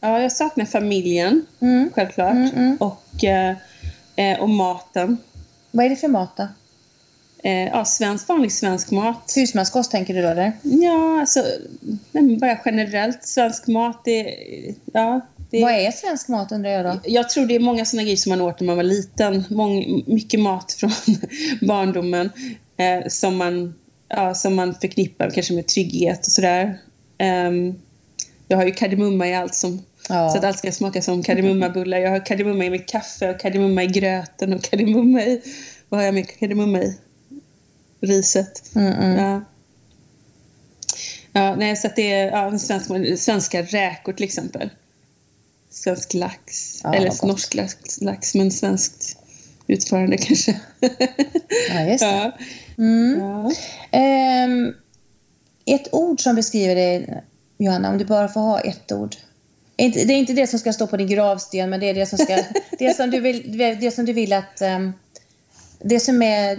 [0.00, 1.90] Ja, jag saknar familjen, Mm.
[1.94, 2.32] självklart.
[2.32, 2.76] Mm, mm.
[2.80, 3.56] Och, eh,
[4.16, 5.18] eh, och maten.
[5.70, 6.48] Vad är det för mat då?
[7.42, 9.32] Eh, ja, svensk, vanlig svensk mat.
[9.36, 10.52] Husmanskost tänker du då eller?
[10.62, 11.44] Ja, alltså
[12.40, 14.04] bara generellt svensk mat.
[14.04, 14.36] Det,
[14.92, 17.00] ja, det, Vad är svensk mat undrar jag då?
[17.04, 19.44] Jag tror det är många sådana grejer som man åt när man var liten.
[19.50, 20.90] Mång, mycket mat från
[21.60, 22.30] barndomen
[22.76, 23.74] eh, som, man,
[24.08, 26.78] ja, som man förknippar kanske med trygghet och sådär.
[27.18, 27.74] Ehm,
[28.48, 30.30] jag har ju kardemumma i allt som, Ja.
[30.30, 31.98] så att allt ska smaka som kardemummabullar.
[31.98, 35.42] Jag har kardemumma i mitt kaffe och kardemumma i gröten och kardemumma i...
[35.88, 36.96] Vad har jag med kardemumma i?
[38.00, 38.74] Riset.
[38.74, 39.24] Mm, mm.
[39.24, 39.44] Ja.
[41.32, 44.70] Ja, nej, så att det är ja, svensk, svenska räkor till exempel.
[45.76, 46.80] Svensk lax.
[46.84, 49.16] Ja, Eller norsk lax, lax, men svenskt
[49.66, 50.60] utförande kanske.
[51.68, 52.32] Ja, just det.
[52.78, 53.20] Mm.
[53.20, 53.52] Ja.
[53.90, 54.74] Ehm,
[55.64, 57.22] ett ord som beskriver dig,
[57.58, 59.16] Johanna, om du bara får ha ett ord.
[59.76, 62.18] Det är inte det som ska stå på din gravsten, men det är det som,
[62.18, 62.38] ska,
[62.78, 64.60] det som, du, vill, det som du vill att...
[64.60, 64.92] ehm,
[65.78, 66.58] det som är...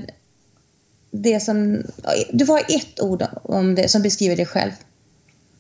[1.12, 1.84] Det som,
[2.32, 4.72] du får ha ett ord om det, som beskriver dig själv.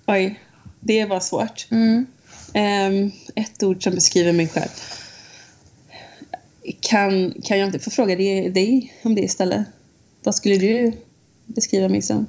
[0.08, 0.40] Oj,
[0.80, 1.68] det var svårt.
[1.72, 2.06] Mm.
[2.54, 4.70] Ehm, ett ord som beskriver mig själv.
[6.80, 9.68] Kan, kan jag inte få fråga dig, om det istället?
[10.24, 10.94] Vad skulle du
[11.46, 12.28] beskriva mig som?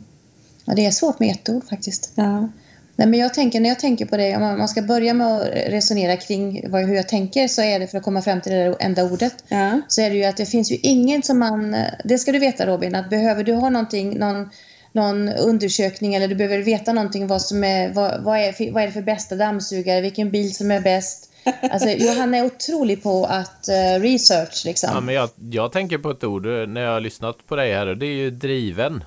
[0.65, 2.13] Ja, det är svårt med ett ord faktiskt.
[2.15, 2.49] Ja.
[2.97, 5.27] Nej, men jag tänker, när jag tänker på det, om man man ska börja med
[5.27, 8.53] att resonera kring vad, hur jag tänker så är det för att komma fram till
[8.53, 9.45] det där enda ordet.
[9.49, 9.81] Ja.
[9.89, 11.77] så är det ju att det finns ju ingen som man...
[12.05, 14.51] Det ska du veta Robin, att behöver du ha någonting, någon,
[14.93, 18.83] någon undersökning eller du behöver veta någonting vad som är, vad, vad, är, för- vad
[18.83, 21.25] är det för bästa dammsugare, vilken bil som är bäst.
[21.71, 24.91] Alltså Johanna är otrolig på att eh, research liksom.
[24.95, 27.73] Ja, men jag, jag tänker på ett ord eh, när jag har lyssnat på dig
[27.75, 29.05] här och det är ju driven.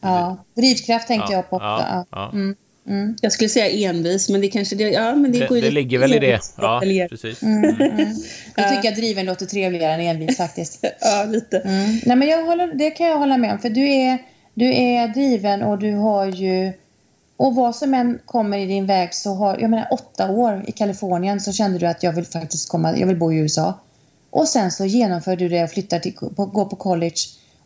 [0.00, 2.06] Ja, drivkraft tänkte Ja, jag på ja, Ja.
[2.10, 2.30] ja.
[2.32, 2.56] Mm,
[2.88, 4.76] mm, Jag skulle säga envis, men det kanske...
[4.76, 6.40] Det, ja, men det, Det, går ju det ligger väl i det.
[6.56, 7.42] Ja, precis.
[7.42, 7.98] mm, mm.
[8.56, 8.70] Jag Ja.
[8.76, 10.84] tycker att driven låter trevligare än envis faktiskt.
[11.00, 11.58] Ja, lite.
[11.58, 12.00] Mm.
[12.06, 13.58] Nej, men jag håller, det kan jag hålla med om.
[13.58, 14.18] För du är,
[14.58, 16.72] du är driven och du har ju...
[17.36, 19.58] Och vad som än kommer i din väg så har...
[19.58, 22.98] Jag menar åtta år i Kalifornien så kände du att jag vill faktiskt komma...
[22.98, 23.80] Jag vill bo i USA.
[24.30, 26.14] Och sen så genomför du det och flyttar till...
[26.36, 27.16] Går på college.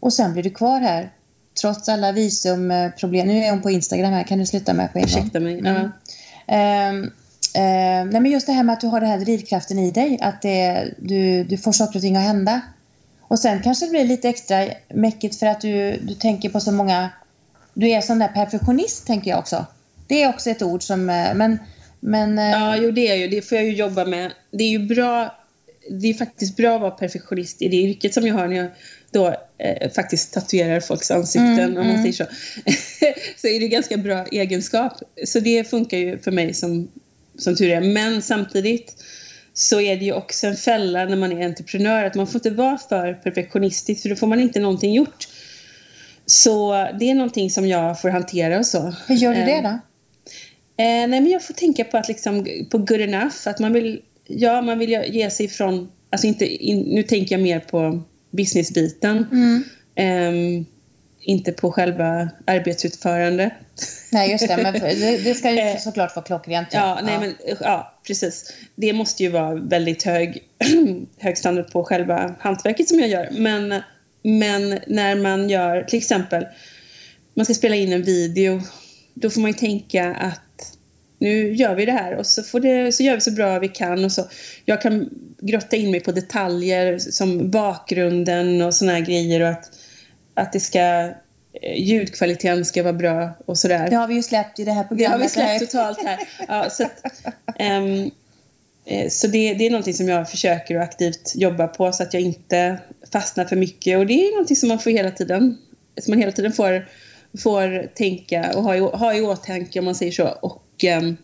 [0.00, 1.12] Och sen blir du kvar här.
[1.61, 3.26] Trots alla visumproblem.
[3.26, 4.24] Nu är hon på Instagram här.
[4.24, 5.02] Kan du sluta med gång?
[5.02, 5.59] Ursäkta mig.
[5.59, 5.90] Mm.
[6.46, 7.11] Ehm,
[7.55, 10.18] ehm, nej men just det här med att du har den här drivkraften i dig.
[10.22, 12.61] Att det, du, du får saker och ting att hända.
[13.33, 16.73] Och sen kanske det blir lite extra mäckigt för att du, du tänker på så
[16.73, 17.11] många...
[17.75, 19.66] Du är sån där perfektionist, tänker jag också.
[20.07, 21.11] Det är också ett ord som...
[21.11, 21.59] eh, Men...
[22.01, 23.29] men eh, Ja, jo det är ju.
[23.29, 24.33] Det får jag ju jobba med.
[24.51, 25.38] Det är ju bra.
[25.90, 28.71] Det är faktiskt bra att vara perfektionist i det yrket som jag har när jag
[29.11, 32.12] då eh, faktiskt tatuerar folks ansikten, Mm, om man mm.
[32.12, 32.25] säger så.
[33.40, 34.92] så är det ganska bra egenskap.
[35.25, 36.88] Så det funkar ju för mig som,
[37.38, 37.81] som tur är.
[37.81, 39.05] Men samtidigt
[39.54, 42.50] så är det ju också en fälla när man är entreprenör att man får inte
[42.50, 45.28] vara för perfektionistisk för då får man inte någonting gjort.
[46.26, 48.94] Så det är någonting som jag får hantera och så.
[49.06, 49.68] hur gör du det Eh, då?
[49.68, 49.78] Eh,
[51.08, 53.36] nej, men jag får tänka på att liksom, på good enough.
[53.44, 55.90] Att man vill, ja, man vill ge sig ifrån...
[56.10, 59.26] Alltså inte, in, nu tänker jag mer på businessbiten.
[59.32, 59.64] Mm.
[59.94, 60.64] Ehm,
[61.20, 63.50] inte på själva arbetsutförande.
[64.12, 64.57] Nej, just det.
[64.57, 66.68] Men det, det ska ju Eh, såklart vara klockrent.
[66.72, 68.53] Ja, nej, Men, ja, precis.
[68.75, 70.42] Det måste ju vara väldigt hög,
[71.18, 73.29] hög standard på själva hantverket som jag gör.
[73.33, 73.83] Men,
[74.22, 76.46] men när man gör, till exempel,
[77.35, 78.61] man ska spela in en video,
[79.14, 80.77] då får man ju tänka att
[81.18, 83.68] nu gör vi det här och så, får det, så gör vi så bra vi
[83.68, 84.05] kan.
[84.05, 84.29] Och så,
[84.64, 85.09] jag kan
[85.40, 89.70] grotta in mig på detaljer som bakgrunden och såna här grejer och att,
[90.35, 91.11] att det ska, eh,
[91.76, 93.90] ljudkvaliteten ska vara bra och sådär.
[93.90, 95.18] Det har vi ju släppt i det här Det programmet.
[95.18, 96.18] har vi släppt totalt här.
[96.48, 97.06] Ja, så att,
[97.56, 102.14] eh, så det, det är någonting som jag försöker att aktivt jobba på så att
[102.14, 102.78] jag inte
[103.12, 103.98] fastnar för mycket.
[103.98, 105.58] Och det är någonting som man får hela tiden,
[106.00, 106.88] som man hela tiden får,
[107.42, 110.28] får tänka och ha i, ha i åtanke om man säger så.
[110.28, 111.16] Och, ehm,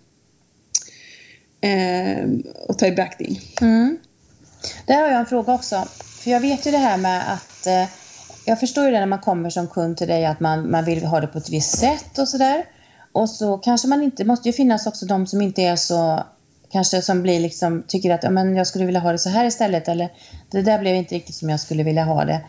[1.60, 3.40] ehm, och ta i beaktning.
[3.60, 3.98] Mm.
[4.86, 5.88] Där har jag en fråga också.
[6.00, 7.84] För jag vet ju det här med att eh,
[8.48, 11.04] jag förstår ju det när man kommer som kund till dig att man, man vill
[11.04, 12.64] ha det på ett visst sätt och sådär.
[13.12, 16.22] Och så kanske man inte, det måste ju finnas också de som inte är så,
[16.72, 19.44] kanske som blir liksom, tycker att ja, men jag skulle vilja ha det så här
[19.44, 20.08] istället eller
[20.50, 22.40] det där blev inte riktigt som jag skulle vilja ha det.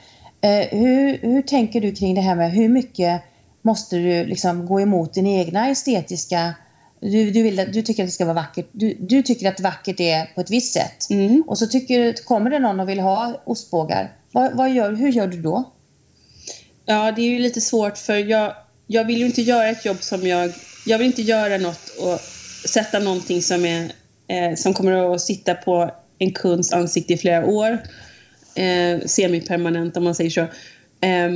[0.42, 3.22] Eh, hur, hur tänker du kring det här med hur mycket
[3.62, 6.54] måste du liksom gå emot din egna estetiska
[7.00, 8.68] Du, du, vill, du tycker att det ska vara vackert.
[8.72, 11.10] Du, du tycker att vackert är på ett visst sätt.
[11.10, 11.44] Mm.
[11.48, 14.12] Och så tycker, kommer det någon och vill ha ostbågar.
[14.32, 15.64] Vad, vad gör, hur gör du då?
[16.92, 18.54] Ja, det är ju lite svårt för jag,
[18.88, 20.54] jag vill ju inte göra ett jobb som jag...
[20.86, 22.20] Jag vill inte göra något och
[22.70, 23.84] sätta någonting som, är,
[24.28, 27.80] eh, som kommer att sitta på en kunds ansikte i flera år.
[28.56, 30.42] Eh, semipermanent om man säger så.
[31.06, 31.32] Eh,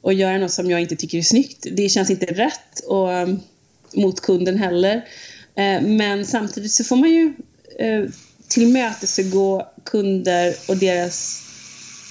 [0.00, 1.66] och göra något som jag inte tycker är snyggt.
[1.72, 3.40] Det känns inte rätt och, um,
[3.94, 4.96] mot kunden heller.
[5.54, 7.34] Eh, men samtidigt så får man ju
[7.78, 8.04] eh,
[8.48, 11.47] tillmötesgå kunder och deras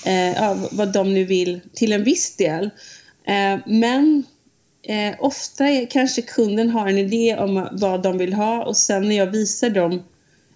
[0.06, 2.70] eh, vad de nu vill till en viss del.
[3.28, 4.24] Eh, men
[4.84, 9.10] eh, ofta är, kanske kunden har en idé om vad de vill ha och sen
[9.10, 10.04] när jag visar dem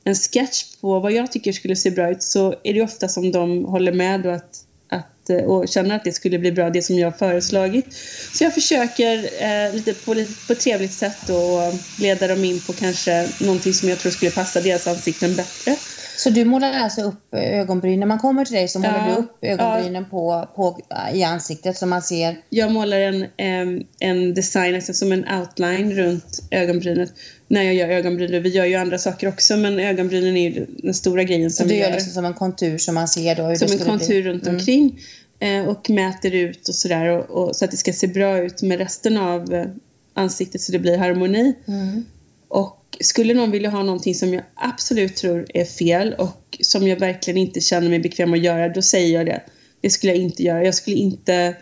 [0.04, 3.32] en sketch på vad jag tycker skulle se bra ut så är det ofta som
[3.32, 6.82] de håller med och, att, att, eh, och känner att det skulle bli bra, det
[6.82, 7.93] som jag har föreslagit.
[8.34, 10.13] Så jag försöker eh, lite på,
[10.47, 14.32] på ett trevligt sätt att leda dem in på kanske någonting som jag tror skulle
[14.32, 15.75] passa deras ansikten bättre.
[16.17, 18.00] Så du målar alltså upp ögonbryn.
[18.00, 20.80] När man kommer till dig så målar Ja, du upp ögonbrynen på, på,
[21.13, 22.38] i ansiktet så man ser...
[22.50, 22.97] Jag målar
[23.38, 27.13] en, en design, alltså som en outline runt ögonbrynet
[27.47, 28.43] när jag gör ögonbryn.
[28.43, 31.76] Vi gör ju andra saker också men ögonbrynen är ju den stora grejen som du
[31.76, 31.91] gör gör.
[31.91, 34.32] liksom som en kontur som man ser då som en kontur bli.
[34.32, 34.56] runt Mm.
[34.56, 35.00] omkring
[35.39, 38.62] eh, och mäter ut och sådär och, och, så att det ska se bra ut
[38.62, 39.65] med resten av eh,
[40.13, 41.54] ansiktet så det blir harmoni.
[41.67, 42.06] Mm.
[42.51, 46.99] Och skulle någon vilja ha någonting som jag absolut tror är fel och som jag
[46.99, 49.41] verkligen inte känner mig bekväm att göra, då säger jag det.
[49.81, 50.65] Det skulle jag inte göra.
[50.65, 51.55] Jag skulle inte,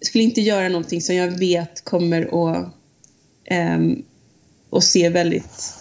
[0.00, 2.74] skulle inte göra någonting som jag vet kommer att,
[3.44, 4.02] ehm,
[4.70, 5.74] att se väldigt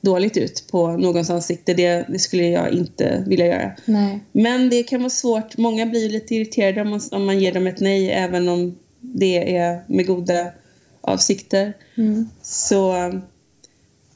[0.00, 1.74] dåligt ut på någons ansikte.
[1.74, 3.72] Det, det skulle jag inte vilja göra.
[3.84, 4.20] Nej.
[4.32, 5.56] Men det kan vara svårt.
[5.56, 9.56] Många blir lite irriterade om man, om man ger dem ett nej även om det
[9.56, 10.52] är med goda
[11.00, 11.72] avsikter.
[11.96, 12.28] Mm.
[12.42, 13.22] Så um,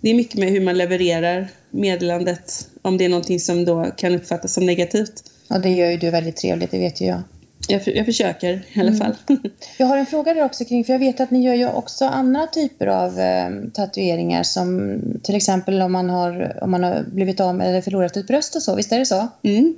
[0.00, 2.68] det är mycket med hur man levererar meddelandet.
[2.82, 5.12] Om det är någonting som då kan uppfattas som negativt.
[5.50, 7.22] Och det gör ju du väldigt trevligt, det vet ju jag.
[7.68, 8.98] Jag, för- jag försöker i alla Mm.
[9.00, 9.14] fall.
[9.78, 12.04] Jag har en fråga där också kring, för jag vet att ni gör ju också
[12.04, 17.40] andra typer av eh, tatueringar som till exempel om man har, om man har blivit
[17.40, 19.28] av med eller förlorat ett bröst och så, visst är det så?
[19.42, 19.74] Mm.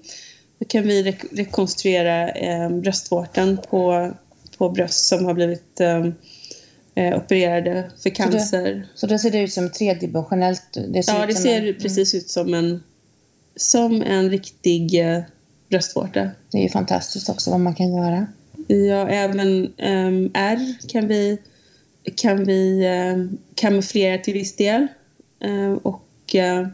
[0.59, 4.13] Då kan vi re- rekonstruera eh, bröstvårtan på,
[4.59, 6.07] på bröst som har blivit eh,
[6.99, 8.87] eh, opererade för cancer.
[8.95, 10.63] Så då ser det ut som tredimensionellt?
[10.73, 12.83] Det Ja, ut det ser en, precis ut som en,
[13.57, 15.21] som en riktig eh,
[15.69, 16.31] bröstvårta.
[16.51, 18.27] Det är ju fantastiskt också vad man kan göra.
[18.67, 21.39] Ja, även um, R kan vi,
[22.17, 24.87] kan vi um, kamouflera till viss del.
[25.41, 26.67] Eh, och eh,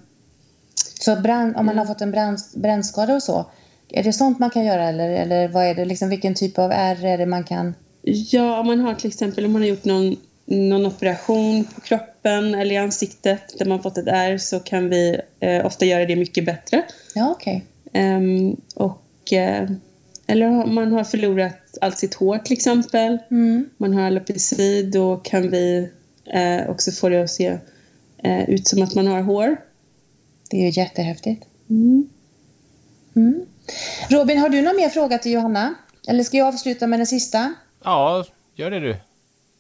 [1.01, 1.79] Så brand, om man Mm.
[1.79, 3.47] har fått en brand, brännskada och så,
[3.89, 6.73] är det sånt man kan göra eller, eller vad är det, liksom, vilken typ av
[6.73, 7.75] ärr är det man kan...
[8.05, 12.55] ja, om man har till exempel om man har gjort någon, någon operation på kroppen
[12.55, 16.17] eller i ansiktet där man fått ett ärr så kan vi eh, ofta göra det
[16.17, 16.83] mycket bättre.
[17.15, 17.65] Ja, okej.
[17.93, 19.71] Ehm, och, eh,
[20.27, 23.19] eller om man har förlorat allt sitt hår till exempel.
[23.31, 23.69] Mm.
[23.77, 25.89] man har alopecia då kan vi
[26.25, 27.59] eh, också få det att se
[28.25, 29.57] eh, ut som att man har hår.
[30.51, 31.47] Det är ju jättehäftigt.
[31.71, 32.09] Mm.
[33.17, 33.47] Mm.
[34.09, 35.75] Robin, har du någon mer fråga till Johanna?
[36.09, 37.55] Eller ska jag avsluta med den sista?
[37.85, 38.97] Ja, gör det du.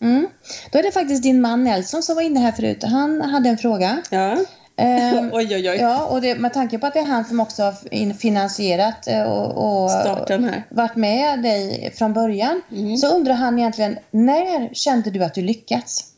[0.00, 0.26] Mm.
[0.72, 2.82] Då är det faktiskt din man Nelson som var inne här förut.
[2.84, 4.02] Han hade en fråga.
[4.10, 4.36] Ja.
[4.76, 5.76] Ehm, oj, oj, oj.
[5.80, 9.06] ja, och det, med tanke på att det är han som också har in- finansierat
[9.06, 10.64] eh, och, och Starten här.
[10.70, 12.96] varit med dig från början Mm.
[12.96, 16.10] så undrar han egentligen, när kände du att du lyckats?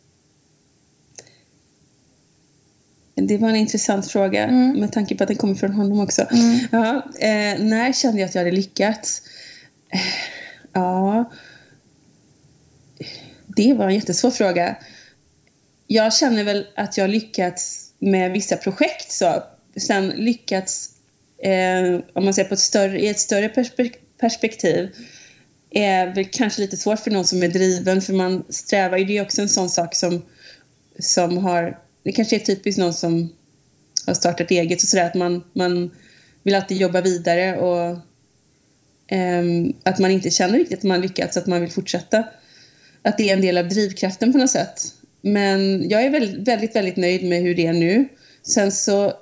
[3.15, 4.81] Det var en intressant fråga Mm.
[4.81, 6.27] med tanke på att den kommer från honom också.
[6.73, 9.23] Ja, eh, när kände jag att jag hade lyckats?
[9.91, 10.01] Eh,
[10.73, 11.25] Ja,
[13.57, 14.77] det var en jättesvår fråga.
[15.87, 19.13] Jag känner väl att jag har lyckats med vissa projekt.
[19.13, 19.43] Så.
[19.77, 20.91] Sen lyckats,
[21.43, 23.49] eh, om man säger på ett större, i ett större
[24.19, 24.91] perspektiv,
[25.71, 29.19] är väl kanske lite svårt för någon som är driven för man strävar ju, det
[29.19, 30.23] är också en sån sak som,
[30.99, 33.33] som har, det kanske är typiskt någon som
[34.07, 35.91] har startat eget och sådär att man, man
[36.43, 37.89] vill alltid jobba vidare och
[39.17, 39.43] eh,
[39.83, 42.25] att man inte känner riktigt att man lyckats, att man vill fortsätta.
[43.07, 44.83] Att det är en del av drivkraften på något sätt.
[45.21, 48.09] Men jag är väldigt, väldigt, väldigt nöjd med hur det är nu.
[48.43, 49.13] Sen så,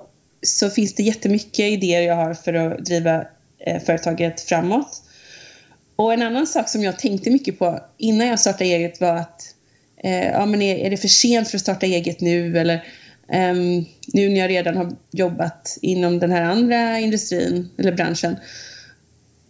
[0.41, 3.25] så finns det jättemycket idéer jag har för att driva
[3.59, 5.01] eh, företaget framåt.
[5.95, 9.41] Och en annan sak som jag tänkte mycket på innan jag startade eget var att
[10.03, 12.57] eh, ja, men är, är det för sent för att starta eget nu?
[12.57, 12.75] Eller
[13.31, 13.53] eh,
[14.13, 18.35] nu när jag redan har jobbat inom den här andra industrin eller branschen.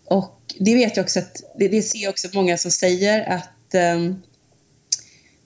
[0.05, 3.49] Och det vet jag också att, det, det ser jag också många som säger att
[3.73, 4.21] Ehm,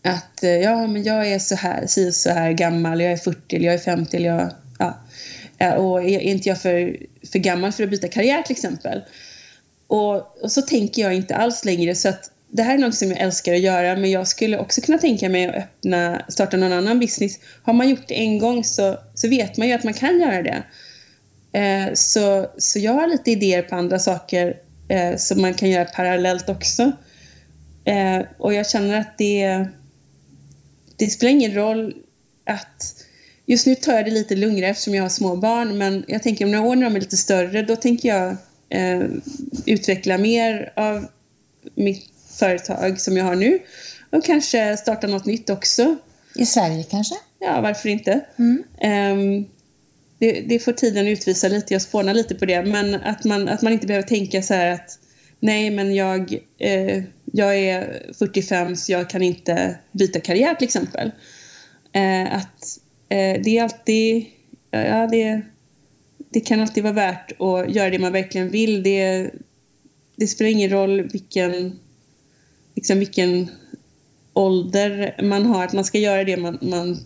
[0.03, 3.55] att eh, ja, men jag är så här, si så här gammal, jag är 40
[3.55, 4.99] eller jag är 50 eller jag, ja.
[5.57, 6.97] Eh, och är inte jag för,
[7.31, 9.01] för gammal för att byta karriär till exempel?
[9.87, 13.07] Och, och så tänker jag inte alls längre så att det här är något som
[13.07, 16.73] jag älskar att göra men jag skulle också kunna tänka mig att öppna, starta någon
[16.73, 17.39] annan business.
[17.63, 20.43] Har man gjort det en gång så, så vet man ju att man kan göra
[20.43, 20.63] det.
[21.59, 24.57] Eh, så, så jag har lite idéer på andra saker
[24.87, 26.91] eh, som man kan göra parallellt också.
[27.89, 29.67] Eh, och jag känner att det,
[30.95, 31.95] det spelar ingen roll
[32.45, 33.05] att
[33.49, 36.45] Just nu tar jag det lite lugnare eftersom jag har små barn men jag tänker
[36.45, 38.35] om några år när de är lite större då tänker jag
[38.69, 39.07] eh,
[39.65, 41.07] utveckla mer av
[41.75, 42.09] mitt
[42.39, 43.59] företag som jag har nu
[44.09, 45.97] och kanske starta något nytt också.
[46.35, 47.15] I Sverige kanske?
[47.39, 48.19] Ja, varför inte?
[48.37, 48.63] Mm.
[49.17, 49.45] Um,
[50.17, 53.61] det, det, får tiden utvisa lite, jag spånar lite på det, men att man, att
[53.61, 54.99] man inte behöver tänka så här att
[55.39, 61.11] nej, men jag, eh, jag är 45 så jag kan inte byta karriär till exempel.
[61.91, 62.79] Eh, att
[63.09, 64.25] eh, det är alltid,
[64.71, 65.41] ja, det,
[66.29, 68.83] det kan alltid vara värt att göra det man verkligen vill.
[68.83, 69.31] Det,
[70.15, 71.79] det spelar ingen roll vilken,
[72.75, 73.49] liksom vilken
[74.33, 76.97] ålder man har, att man ska göra det man, man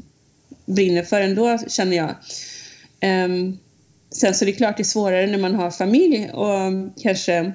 [0.66, 2.16] brinner för ändå, känner jag.
[3.26, 3.58] Um,
[4.12, 6.72] sen så är det klart det är svårare när man har familj och
[7.02, 7.54] kanske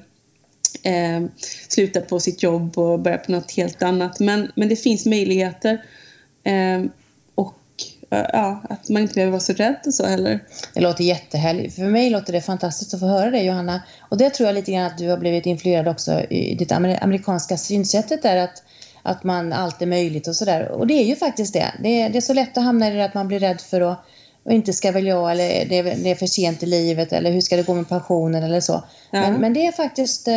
[0.82, 1.22] eh,
[1.68, 4.20] sluta på sitt jobb och börja på något helt annat.
[4.20, 5.84] Men, men det finns möjligheter.
[6.44, 6.82] Eh,
[7.34, 7.58] och
[8.10, 10.40] eh, ja, att man inte behöver vara så rädd och så heller.
[10.74, 11.74] Det låter jättehärligt.
[11.74, 13.82] För mig låter det fantastiskt att få höra det Johanna.
[14.00, 17.56] Och det tror jag lite grann att du har blivit influerad också i ditt amerikanska
[17.56, 18.62] synsättet där att
[19.02, 20.68] att man allt är möjligt och sådär.
[20.68, 21.72] Och det är ju faktiskt det.
[21.82, 23.80] det är, det är så lätt att hamna i det att man blir rädd för
[23.80, 24.04] att
[24.48, 27.32] och inte ska väl jag eller det är, det är för sent i livet eller
[27.32, 28.72] hur ska det gå med pensionen eller så.
[29.10, 29.20] Ja.
[29.20, 30.34] Men, men, det är faktiskt, eh,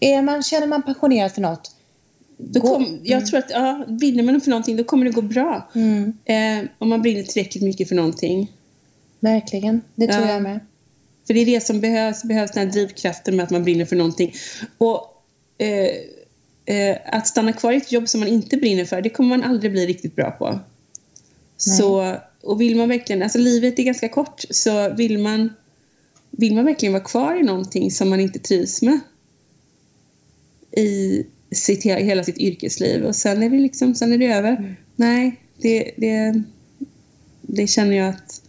[0.00, 1.70] är man, känner man passionerad för något
[2.36, 3.26] då kom, jag mm.
[3.26, 5.70] tror att ja, brinner man för någonting då kommer det gå bra.
[5.74, 6.12] Mm.
[6.24, 8.52] Eh, om man brinner tillräckligt mycket för någonting.
[9.20, 10.32] Verkligen, det tror ja.
[10.32, 10.60] jag med.
[11.26, 13.96] För det är det som behövs, behövs den här drivkraften med att man brinner för
[13.96, 14.34] någonting.
[14.78, 15.24] Och
[15.58, 19.36] eh, eh, att stanna kvar i ett jobb som man inte brinner för, det kommer
[19.36, 20.50] man aldrig bli riktigt bra på.
[20.50, 20.58] Nej.
[21.56, 25.52] Så och vill man verkligen, alltså livet är ganska kort, så vill man,
[26.30, 29.00] vill man verkligen vara kvar i någonting som man inte trivs med
[30.76, 34.56] i sitt, hela sitt yrkesliv och sen är det liksom, sen är det över.
[34.56, 34.74] Mm.
[34.96, 36.42] Nej, det, det,
[37.42, 38.42] det känner jag att,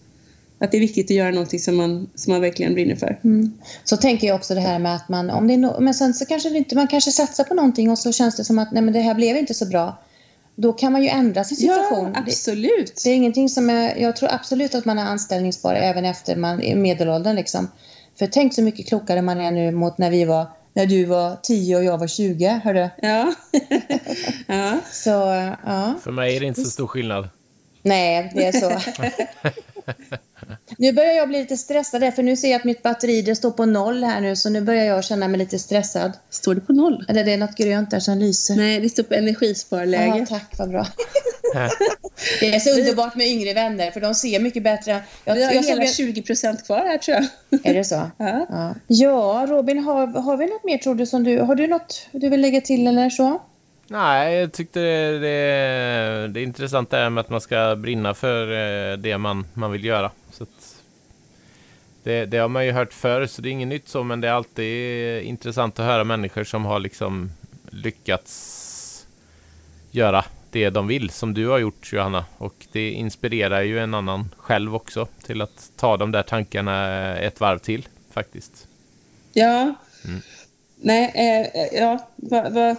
[0.59, 3.19] att det är viktigt att göra någonting som man, som man verkligen brinner för.
[3.23, 3.53] Mm.
[3.83, 6.13] Så tänker jag också det här med att man, om det är no, men sen
[6.13, 8.71] så kanske det inte, man kanske satsar på någonting och så känns det som att
[8.71, 9.97] nej men det här blev inte så bra
[10.55, 12.11] då kan man ju ändra sin situation.
[12.13, 12.95] Ja, absolut.
[12.95, 16.35] Det, det, är ingenting som är, jag tror absolut att man är anställningsbar även efter
[16.35, 17.67] man är medelåldern liksom.
[18.19, 21.35] För tänk så mycket klokare man är nu mot när vi var när du var
[21.43, 22.89] 10 och jag var 20, hördu.
[23.01, 23.33] Ja.
[24.47, 24.79] ja.
[24.91, 25.09] Så,
[25.65, 25.93] ja.
[26.03, 27.29] För mig är det inte så stor skillnad.
[27.85, 28.79] Nej, det är så.
[30.77, 33.51] nu börjar jag bli lite stressad för nu ser jag att mitt batteri det står
[33.51, 36.11] på noll här nu så nu börjar jag känna mig lite stressad.
[36.29, 37.05] Står det på noll?
[37.07, 38.55] Eller det är något grönt där som lyser.
[38.55, 40.17] Nej, det står på energisparläge.
[40.17, 40.87] Ja, tack, vad bra.
[42.39, 45.03] det är så underbart med yngre vänner för de ser mycket bättre.
[45.25, 47.65] Jag, Vi har jag hela 20 procent kvar här tror jag.
[47.65, 47.95] Är det så?
[48.17, 48.45] Ja.
[48.49, 48.75] ja.
[48.87, 52.29] ja Robin, har, har vi något mer tror du som du, har du något du
[52.29, 53.41] vill lägga till eller så?
[53.87, 58.13] Nej, jag tyckte det, det, det är intressant det här med att man ska brinna
[58.13, 60.11] för eh, det man, man vill göra.
[60.31, 60.45] Så
[62.03, 64.27] det, det, har man ju hört förr, så det är inget nytt så, men det
[64.27, 67.31] är alltid intressant att höra människor som har liksom
[67.69, 69.07] lyckats
[69.91, 72.25] göra det de vill, som du har gjort Johanna.
[72.37, 77.39] Och det inspirerar ju en annan själv också till att ta de där tankarna ett
[77.39, 78.67] varv till faktiskt.
[79.33, 79.75] Ja.
[80.05, 80.21] Mm.
[80.75, 82.75] Nej, eh, ja, vad va,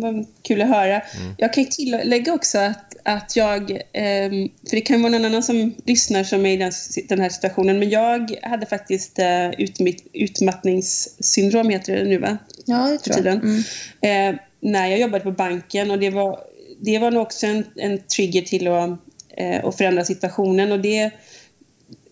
[0.00, 1.00] vad kul att höra.
[1.00, 1.34] Mm.
[1.38, 4.30] Jag kan tillägga också att, att jag, eh,
[4.68, 6.72] för det kan vara någon annan som lyssnar som är i den,
[7.08, 12.38] den här situationen, men jag hade faktiskt eh, utmitt, utmattningssyndrom, heter det nu va?
[12.64, 13.34] Ja, det tror jag.
[13.34, 13.62] Mm.
[14.00, 16.38] Eh, när jag jobbade på banken och det var,
[16.80, 18.90] det var nog också en, en trigger till att,
[19.36, 21.12] eh, att förändra situationen och det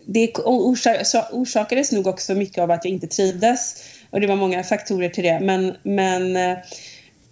[0.06, 0.32] det
[1.32, 3.84] orsakades nog också mycket av att jag inte trivdes.
[4.10, 5.40] Och det var många faktorer till det.
[5.40, 6.58] Men, men eh,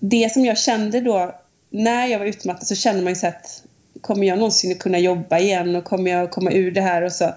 [0.05, 1.35] det som jag kände då,
[1.71, 3.63] när jag var utmattad så kände man ju så att
[4.01, 7.35] kommer jag någonsin kunna jobba igen och kommer jag komma ur det här och så.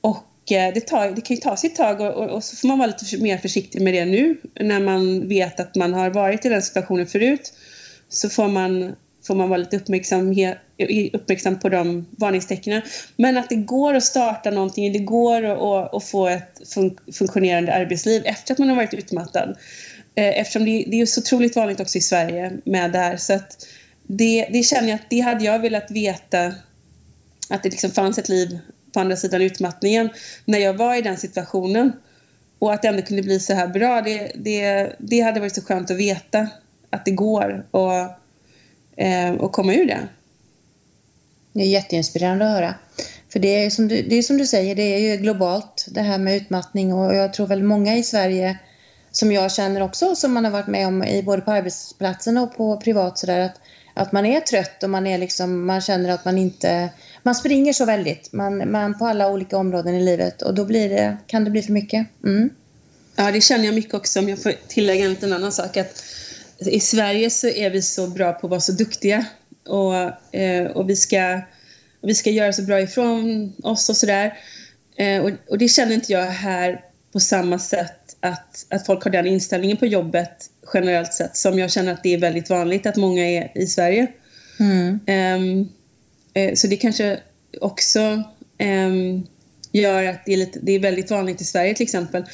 [0.00, 2.68] Och eh, det, tar, det kan ju ta sitt tag och, och, och, så får
[2.68, 6.44] man vara lite mer försiktig med det nu när man vet att man har varit
[6.44, 7.52] i den situationen förut.
[8.08, 8.96] Så får man,
[9.26, 10.34] får man vara lite uppmärksam,
[11.12, 12.82] uppmärksam på de varningstecknen.
[13.16, 17.74] Men att det går att starta någonting, det går att, att få ett fun funktionerande
[17.74, 19.56] arbetsliv efter att man har varit utmattad.
[20.14, 23.16] Eh, eftersom det, det är så otroligt vanligt också i Sverige med det här.
[23.16, 23.66] Så att
[24.02, 26.54] det, det känner jag att det hade jag velat veta
[27.48, 28.58] att det liksom fanns ett liv
[28.92, 30.10] på andra sidan utmattningen
[30.44, 31.92] när jag var i den situationen.
[32.58, 35.62] Och att det ändå kunde bli så här bra, det, det, det hade varit så
[35.62, 36.48] skönt att veta
[36.90, 37.92] att det går och,
[38.96, 40.08] eh, och komma ur det.
[41.52, 42.74] Det är jätteinspirerande att höra.
[43.28, 46.00] För det är, som du, det är som du säger, det är ju globalt det
[46.00, 48.58] här med utmattning och jag tror väl många i Sverige
[49.16, 52.56] som jag känner också som man har varit med om i både på arbetsplatsen och
[52.56, 53.60] på privat sådär att,
[53.94, 56.88] att man är trött och man är liksom, man känner att man inte,
[57.22, 60.88] man springer så väldigt, man, man på alla olika områden i livet och då blir
[60.88, 62.06] det, kan det bli för mycket.
[62.24, 62.50] Mm.
[63.16, 66.04] Ja, det känner jag mycket också om jag får tillägga en liten annan sak att
[66.58, 69.26] i Sverige så är vi så bra på att vara så duktiga
[69.68, 69.94] och,
[70.36, 71.40] eh, och vi ska
[72.02, 74.38] vi ska göra så bra ifrån oss och sådär.
[74.96, 76.84] Eh, och, och, det känner inte jag här
[77.14, 81.70] på samma sätt att, att folk har den inställningen på jobbet generellt sett som jag
[81.70, 84.06] känner att det är väldigt vanligt att många är i Sverige.
[84.60, 85.00] Mm.
[85.06, 87.20] Um, så det kanske
[87.60, 88.22] också
[88.62, 89.26] um,
[89.72, 92.24] gör att det är, lite, det är väldigt vanligt i Sverige till exempel.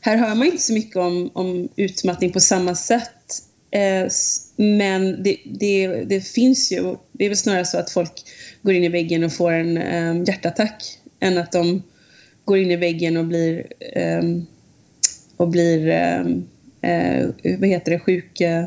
[0.00, 3.42] Här hör man inte så mycket om, om utmattning på samma sätt.
[3.70, 4.08] Eh,
[4.56, 6.96] men det, det, det, finns ju.
[7.12, 8.12] Det är väl snarare så att folk
[8.62, 11.82] går in i väggen och får en um, hjärtattack än att de
[12.44, 13.66] går in i väggen och blir
[13.96, 14.46] um,
[15.36, 15.88] och blir
[16.20, 16.48] um,
[16.86, 18.66] uh, vad heter det, sjuk, uh,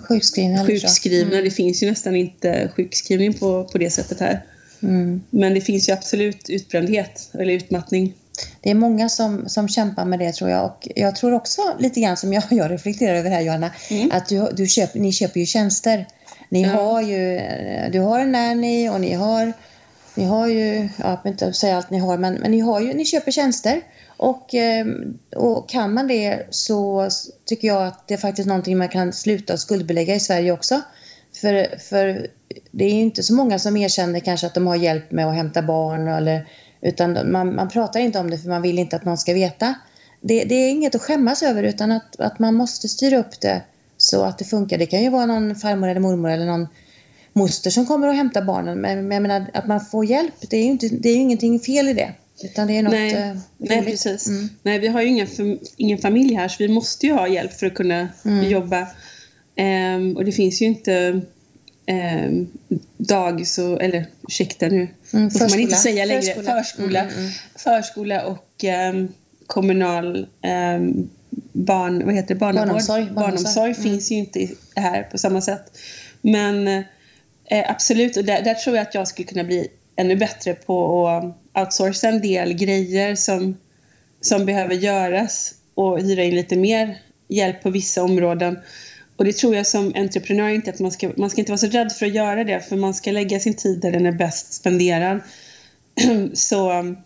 [0.00, 0.66] sjukskrivna.
[0.66, 1.32] sjukskrivna.
[1.32, 1.44] Mm.
[1.44, 4.44] Det finns ju nästan inte sjukskrivning på, på det sättet här.
[4.82, 5.22] Mm.
[5.30, 8.14] Men det finns ju absolut utbrändhet eller utmattning.
[8.60, 12.00] Det är många som, som kämpar med det tror jag och jag tror också lite
[12.00, 14.10] grann som jag, jag reflekterar över här Johanna, mm.
[14.12, 16.06] att du, du köp, ni köper ju tjänster.
[16.48, 16.68] Ni ja.
[16.68, 17.40] har ju,
[17.92, 19.52] du har en nanny och ni har,
[20.14, 22.94] ni har ju, jag vill inte säga allt ni har, men, men ni, har ju,
[22.94, 23.82] ni köper tjänster.
[24.16, 27.08] Och, ehm, och kan man det så
[27.44, 30.80] tycker jag att det är faktiskt någonting man kan sluta skuldbelägga i Sverige också.
[31.40, 32.26] För, för
[32.70, 35.34] det är ju inte så många som erkänner kanske att de har hjälp med att
[35.34, 36.46] hämta barn eller
[36.80, 39.74] utan man, man pratar inte om det för man vill inte att någon ska veta.
[40.20, 43.62] Det, det är inget att skämmas över utan att, att man måste styra upp det
[43.96, 44.78] så att det funkar.
[44.78, 46.68] Det kan ju vara någon farmor eller mormor eller någon
[47.32, 48.80] moster som kommer och hämtar barnen.
[48.80, 51.20] Men, men jag menar, att man får hjälp, det är ju, inte, det är ju
[51.20, 52.12] ingenting fel i det.
[52.44, 54.26] Utan det är något Nej, eh, Nej precis.
[54.26, 54.48] Mm.
[54.62, 55.28] Nej, vi har ju ingen,
[55.76, 58.50] ingen familj här så vi måste ju ha hjälp för att kunna mm.
[58.50, 58.86] jobba.
[59.56, 61.20] Um, och det finns ju inte
[62.26, 62.48] um,
[62.96, 67.30] dagis och, eller ursäkta nu, mm, får man inte säga längre, förskola, förskola, mm, mm.
[67.56, 69.08] förskola och um,
[69.46, 70.26] kommunal
[71.52, 73.82] barn, vad heter det, barnavård, barnomsorg, barnomsorg, barnomsorg mm.
[73.82, 75.78] finns ju inte här på samma sätt.
[76.22, 76.84] Men
[77.52, 81.08] eh, absolut, och där, där, tror jag att jag skulle kunna bli ännu bättre på
[81.08, 83.56] att outsourca en del grejer som,
[84.20, 86.98] som behöver göras och hyra in lite mer
[87.28, 88.58] hjälp på vissa områden.
[89.16, 91.66] Och det tror jag som entreprenör inte att man ska, man ska inte vara så
[91.66, 94.52] rädd för att göra det för man ska lägga sin tid där den är bäst
[94.52, 95.20] spenderad.
[96.32, 96.98] så um,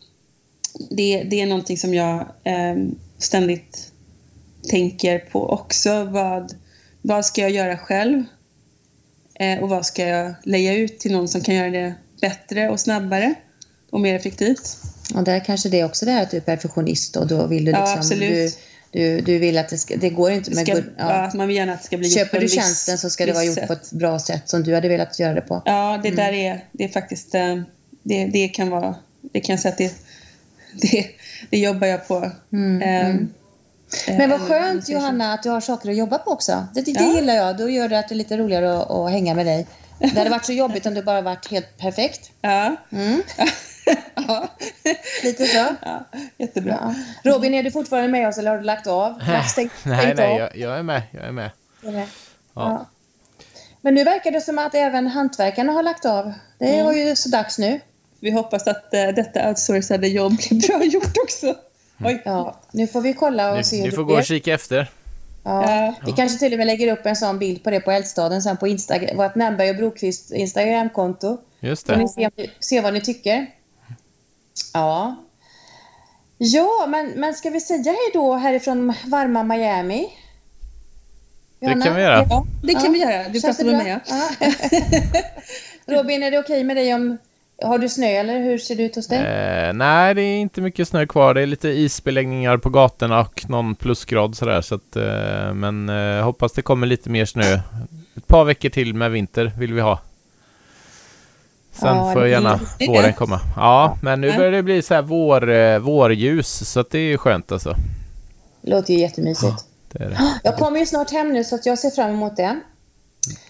[0.90, 2.76] det, det är någonting som jag eh,
[3.18, 3.92] ständigt
[4.68, 6.04] tänker på också.
[6.04, 6.52] Vad,
[7.02, 8.24] vad ska jag göra själv?
[9.40, 12.80] Eh, och vad ska jag lägga ut till någon som kan göra det bättre och
[12.80, 13.34] snabbare
[13.90, 14.78] och mer effektivt?
[15.14, 17.64] Och där kanske det är också det här att du är perfektionist och då vill
[17.64, 17.86] du liksom...
[17.86, 18.58] Ja, absolut.
[18.92, 20.66] Du, du, du vill att det ska, det går inte med...
[20.66, 21.30] Ska, ja.
[21.34, 23.44] man vill gärna att det ska bli gjort Köper du tjänsten så ska det vara
[23.44, 23.66] gjort sätt.
[23.66, 25.62] på ett bra sätt som du hade velat göra det på.
[25.64, 26.16] Ja, det mm.
[26.16, 27.34] där är, det är faktiskt...
[27.34, 27.60] Eh,
[28.02, 28.94] det, det kan vara...
[29.32, 29.94] Det kan jag säga att det,
[30.72, 31.06] det,
[31.50, 32.30] det jobbar jag på.
[32.52, 33.28] Mm, um, mm.
[34.06, 36.66] Men vad skönt Johanna att du har saker att jobba på också.
[36.74, 37.14] Det, det ja.
[37.14, 37.56] gillar jag.
[37.56, 39.66] Då gör det att det är lite roligare att, att hänga med dig.
[39.98, 42.30] Det hade varit så jobbigt om du bara varit helt perfekt.
[42.40, 42.76] Ja.
[42.92, 43.22] Mm.
[44.14, 44.48] ja.
[45.22, 45.66] Lite så.
[45.82, 46.04] Ja,
[46.38, 46.94] jättebra.
[47.24, 47.32] Ja.
[47.32, 49.20] Robin, är du fortfarande med oss eller har du lagt av?
[49.50, 51.02] Stängt, nej, nej, jag, jag, är med.
[51.10, 51.50] Jag är med.
[51.82, 52.08] Är med.
[52.54, 52.86] Ja.
[53.80, 56.32] Men nu verkar det som att även hantverkarna har lagt av.
[56.58, 56.84] Det mm.
[56.84, 57.80] var ju så dags nu.
[58.20, 61.54] Vi hoppas att uh, detta outsourcade jobb blir bra gjort också.
[62.04, 62.22] Oj.
[62.24, 64.90] Ja, nu får vi kolla och ni, se hur Ni får gå och kika efter.
[65.44, 68.42] Ja, vi kanske till och med lägger upp en sån bild på det på Eldstaden
[68.42, 71.38] sen på Instagram, vårt Nämberg och Brokvist Instagramkonto.
[71.60, 71.92] Just det.
[71.92, 72.30] Får ni se,
[72.60, 73.46] se vad ni tycker.
[74.72, 75.16] Ja.
[76.38, 80.08] Ja, men, men ska vi säga hej då härifrån varma Miami?
[81.60, 81.84] Johanna?
[81.84, 82.26] Det kan vi göra.
[82.30, 82.90] Ja, det kan ja.
[82.90, 83.28] vi göra.
[83.28, 83.98] Du pratar med mig.
[84.06, 84.28] Ja.
[85.96, 87.18] Robin, är det okej okay med dig om
[87.62, 89.18] har du snö eller hur ser det ut hos dig?
[89.18, 91.34] Eh, nej, det är inte mycket snö kvar.
[91.34, 94.60] Det är lite isbeläggningar på gatorna och någon plusgrad sådär.
[94.60, 97.60] Så att, eh, men eh, hoppas det kommer lite mer snö.
[98.16, 100.00] Ett par veckor till med vinter vill vi ha.
[101.72, 103.40] Sen ja, får gärna våren komma.
[103.44, 106.98] Ja, ja, men nu börjar det bli så här vår, eh, vårljus så att det
[106.98, 107.76] är skönt alltså.
[108.62, 109.66] Låter ju jättemysigt.
[109.92, 110.18] Ja, det det.
[110.44, 112.60] Jag kommer ju snart hem nu så att jag ser fram emot det.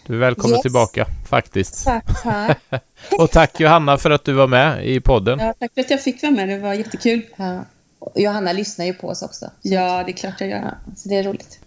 [0.07, 0.63] Du är välkommen Yes.
[0.63, 1.85] tillbaka faktiskt.
[1.85, 2.59] Tack, tack.
[3.19, 5.39] Och tack Johanna för att du var med i podden.
[5.39, 6.49] Ja, tack för att jag fick vara med.
[6.49, 7.23] Det var jättekul.
[7.37, 7.65] Ja.
[8.15, 9.51] Johanna lyssnar ju på oss också.
[9.63, 10.59] Ja, det är klart jag gör.
[10.59, 11.59] Ja, så det är roligt.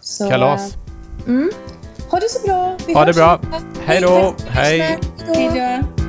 [0.00, 0.74] Så, Kalas.
[0.74, 0.78] eh,
[1.26, 1.50] Mm.
[2.10, 2.76] Ha det så bra.
[2.86, 3.40] Vi Ha det bra.
[3.86, 4.34] Hej då.
[4.48, 4.98] Hej.
[5.34, 6.01] Hej då.